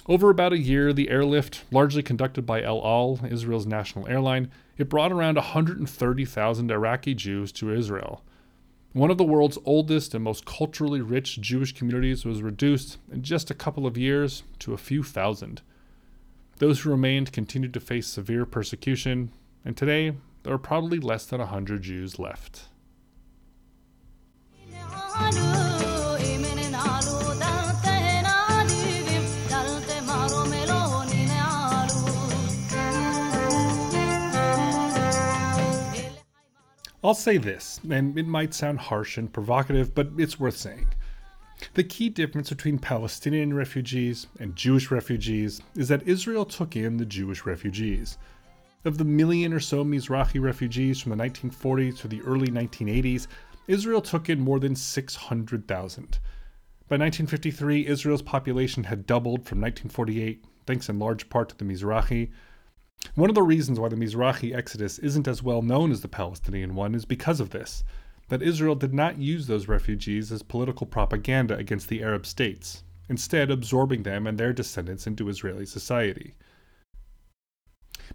Over 0.09 0.29
about 0.29 0.53
a 0.53 0.59
year, 0.59 0.93
the 0.93 1.09
airlift, 1.09 1.65
largely 1.71 2.03
conducted 2.03 2.45
by 2.45 2.63
El 2.63 2.85
Al, 2.85 3.21
Israel's 3.29 3.67
national 3.67 4.09
airline, 4.09 4.51
it 4.77 4.89
brought 4.89 5.13
around 5.13 5.37
130,000 5.37 6.71
Iraqi 6.71 7.15
Jews 7.15 7.53
to 7.53 7.73
Israel. 7.73 8.23
One 8.97 9.11
of 9.11 9.19
the 9.19 9.25
world's 9.25 9.59
oldest 9.67 10.15
and 10.15 10.25
most 10.25 10.47
culturally 10.47 11.03
rich 11.03 11.39
Jewish 11.39 11.75
communities 11.75 12.25
was 12.25 12.41
reduced 12.41 12.97
in 13.13 13.23
just 13.23 13.51
a 13.51 13.55
couple 13.55 13.87
of 13.87 13.99
years 13.99 14.43
to 14.61 14.73
a 14.73 14.79
few 14.79 15.03
thousand. 15.03 15.61
Those 16.61 16.81
who 16.81 16.89
remained 16.89 17.31
continued 17.31 17.75
to 17.75 17.81
face 17.81 18.07
severe 18.07 18.47
persecution, 18.47 19.33
and 19.67 19.77
today 19.77 20.15
there 20.45 20.55
are 20.55 20.59
probably 20.59 20.99
less 20.99 21.27
than 21.27 21.41
100 21.41 21.83
Jews 21.83 22.19
left. 22.19 22.69
I'll 37.07 37.15
say 37.15 37.37
this, 37.37 37.79
and 37.89 38.19
it 38.19 38.27
might 38.27 38.53
sound 38.53 38.81
harsh 38.81 39.17
and 39.17 39.33
provocative, 39.33 39.95
but 39.95 40.09
it's 40.19 40.41
worth 40.41 40.57
saying. 40.57 40.89
The 41.75 41.85
key 41.85 42.09
difference 42.09 42.49
between 42.49 42.81
Palestinian 42.81 43.55
refugees 43.55 44.27
and 44.41 44.57
Jewish 44.57 44.91
refugees 44.91 45.63
is 45.77 45.87
that 45.87 46.03
Israel 46.03 46.45
took 46.45 46.75
in 46.75 46.97
the 46.97 47.07
Jewish 47.07 47.47
refugees. 47.47 48.19
Of 48.85 48.99
the 48.99 49.05
million 49.05 49.53
or 49.53 49.61
so 49.61 49.85
Mizrahi 49.85 50.43
refugees 50.43 51.01
from 51.01 51.17
the 51.17 51.25
1940s 51.25 51.97
to 51.99 52.09
the 52.09 52.23
early 52.23 52.49
1980s, 52.49 53.29
Israel 53.69 54.03
took 54.03 54.29
in 54.29 54.41
more 54.41 54.59
than 54.59 54.75
600,000. 54.75 56.19
By 56.89 56.97
1953, 56.97 57.87
Israel's 57.87 58.21
population 58.21 58.83
had 58.83 59.07
doubled 59.07 59.47
from 59.47 59.61
1948, 59.61 60.45
thanks 60.67 60.89
in 60.89 60.99
large 60.99 61.29
part 61.29 61.51
to 61.51 61.57
the 61.57 61.65
Mizrahi. 61.65 62.33
One 63.17 63.31
of 63.31 63.35
the 63.35 63.43
reasons 63.43 63.81
why 63.81 63.89
the 63.89 63.97
Mizrahi 63.97 64.55
exodus 64.55 64.99
isn't 64.99 65.27
as 65.27 65.43
well 65.43 65.63
known 65.63 65.91
as 65.91 66.03
the 66.03 66.09
Palestinian 66.09 66.75
one 66.75 66.95
is 66.95 67.07
because 67.07 67.41
of 67.41 67.49
this 67.49 67.83
that 68.29 68.43
Israel 68.43 68.75
did 68.75 68.93
not 68.93 69.17
use 69.17 69.47
those 69.47 69.69
refugees 69.69 70.31
as 70.31 70.43
political 70.43 70.87
propaganda 70.87 71.57
against 71.57 71.89
the 71.89 72.03
Arab 72.03 72.27
states, 72.27 72.83
instead, 73.09 73.51
absorbing 73.51 74.03
them 74.03 74.27
and 74.27 74.37
their 74.37 74.53
descendants 74.53 75.07
into 75.07 75.31
Israeli 75.31 75.65
society. 75.65 76.35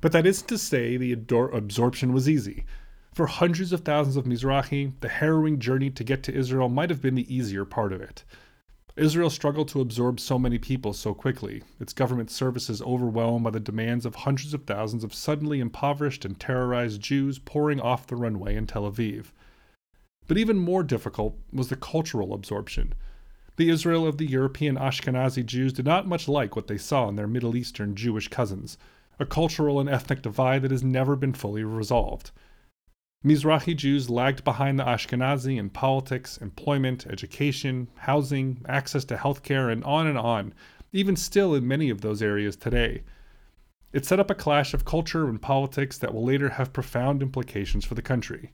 But 0.02 0.12
that 0.12 0.28
isn't 0.28 0.48
to 0.50 0.58
say 0.60 0.98
the 0.98 1.14
ador- 1.14 1.50
absorption 1.50 2.14
was 2.14 2.30
easy. 2.30 2.66
For 3.16 3.26
hundreds 3.26 3.74
of 3.74 3.82
thousands 3.82 4.18
of 4.18 4.26
Mizrahi, 4.26 4.94
the 5.00 5.10
harrowing 5.10 5.58
journey 5.58 5.90
to 5.90 6.04
get 6.04 6.22
to 6.24 6.34
Israel 6.34 6.70
might 6.70 6.92
have 6.92 7.02
been 7.02 7.16
the 7.16 7.34
easier 7.34 7.66
part 7.66 7.92
of 7.92 8.02
it. 8.02 8.24
Israel 9.02 9.32
struggled 9.32 9.68
to 9.70 9.82
absorb 9.82 10.20
so 10.20 10.38
many 10.38 10.60
people 10.60 10.94
so 10.94 11.16
quickly, 11.16 11.64
its 11.80 11.92
government 11.92 12.30
services 12.30 12.84
overwhelmed 12.84 13.44
by 13.44 13.50
the 13.50 13.60
demands 13.60 14.06
of 14.06 14.14
hundreds 14.14 14.54
of 14.54 14.66
thousands 14.66 15.04
of 15.04 15.12
suddenly 15.12 15.60
impoverished 15.60 16.24
and 16.24 16.40
terrorized 16.40 17.02
Jews 17.02 17.40
pouring 17.40 17.82
off 17.82 18.06
the 18.06 18.16
runway 18.16 18.56
in 18.56 18.68
Tel 18.68 18.84
Aviv. 18.84 19.32
But 20.28 20.38
even 20.38 20.60
more 20.60 20.84
difficult 20.84 21.36
was 21.52 21.70
the 21.70 21.76
cultural 21.76 22.32
absorption. 22.32 22.94
The 23.56 23.72
Israel 23.72 24.06
of 24.06 24.20
the 24.20 24.28
European 24.28 24.76
Ashkenazi 24.76 25.48
Jews 25.48 25.74
did 25.74 25.86
not 25.86 26.08
much 26.08 26.28
like 26.28 26.56
what 26.56 26.68
they 26.68 26.78
saw 26.78 27.10
in 27.10 27.16
their 27.16 27.26
Middle 27.26 27.56
Eastern 27.56 27.96
Jewish 27.96 28.28
cousins 28.28 28.78
a 29.18 29.26
cultural 29.26 29.80
and 29.80 29.90
ethnic 29.90 30.22
divide 30.22 30.62
that 30.62 30.70
has 30.70 30.84
never 30.84 31.16
been 31.16 31.34
fully 31.34 31.64
resolved. 31.64 32.30
Mizrahi 33.24 33.76
Jews 33.76 34.10
lagged 34.10 34.44
behind 34.44 34.80
the 34.80 34.84
Ashkenazi 34.84 35.58
in 35.58 35.70
politics, 35.70 36.38
employment, 36.38 37.06
education, 37.06 37.88
housing, 37.96 38.66
access 38.68 39.06
to 39.06 39.16
healthcare, 39.16 39.72
and 39.72 39.84
on 39.84 40.08
and 40.08 40.18
on, 40.18 40.56
even 40.92 41.16
still 41.16 41.54
in 41.54 41.68
many 41.68 41.92
of 41.92 42.02
those 42.02 42.24
areas 42.24 42.56
today. 42.56 43.04
It 43.94 44.06
set 44.06 44.20
up 44.20 44.32
a 44.32 44.36
clash 44.36 44.74
of 44.74 44.86
culture 44.86 45.30
and 45.30 45.40
politics 45.40 46.00
that 46.00 46.14
will 46.14 46.24
later 46.24 46.50
have 46.50 46.74
profound 46.74 47.22
implications 47.22 47.86
for 47.86 47.94
the 47.94 48.02
country. 48.02 48.54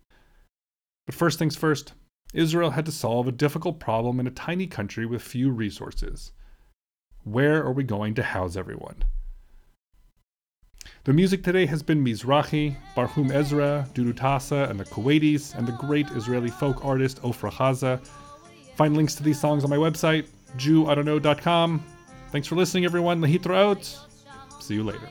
But 1.06 1.16
first 1.16 1.40
things 1.40 1.56
first, 1.56 1.94
Israel 2.34 2.72
had 2.72 2.86
to 2.88 2.92
solve 2.92 3.28
a 3.28 3.32
difficult 3.32 3.80
problem 3.80 4.20
in 4.20 4.28
a 4.28 4.32
tiny 4.32 4.68
country 4.68 5.06
with 5.06 5.22
few 5.22 5.50
resources. 5.50 6.34
Where 7.24 7.64
are 7.64 7.72
we 7.72 7.84
going 7.84 8.16
to 8.16 8.24
house 8.24 8.58
everyone? 8.58 9.04
The 11.08 11.14
music 11.14 11.42
today 11.42 11.66
has 11.68 11.82
been 11.82 12.04
Mizrahi, 12.04 12.76
Barhum 12.94 13.32
Ezra, 13.34 13.88
Dudu 13.94 14.12
Tassa, 14.12 14.70
and 14.70 14.78
the 14.78 14.84
Kuwaitis, 14.84 15.58
and 15.58 15.66
the 15.66 15.72
great 15.72 16.06
Israeli 16.12 16.50
folk 16.50 16.84
artist 16.84 17.22
Ofra 17.22 17.50
Haza. 17.50 18.06
Find 18.76 18.98
links 18.98 19.16
to 19.16 19.24
these 19.24 19.40
songs 19.40 19.64
on 19.64 19.70
my 19.70 19.78
website, 19.78 20.28
JewOughtaKnow.com. 20.58 21.82
Thanks 22.34 22.46
for 22.50 22.56
listening, 22.56 22.84
everyone. 22.84 23.22
Lehitraot. 23.22 24.00
See 24.60 24.74
you 24.74 24.84
later. 24.84 25.08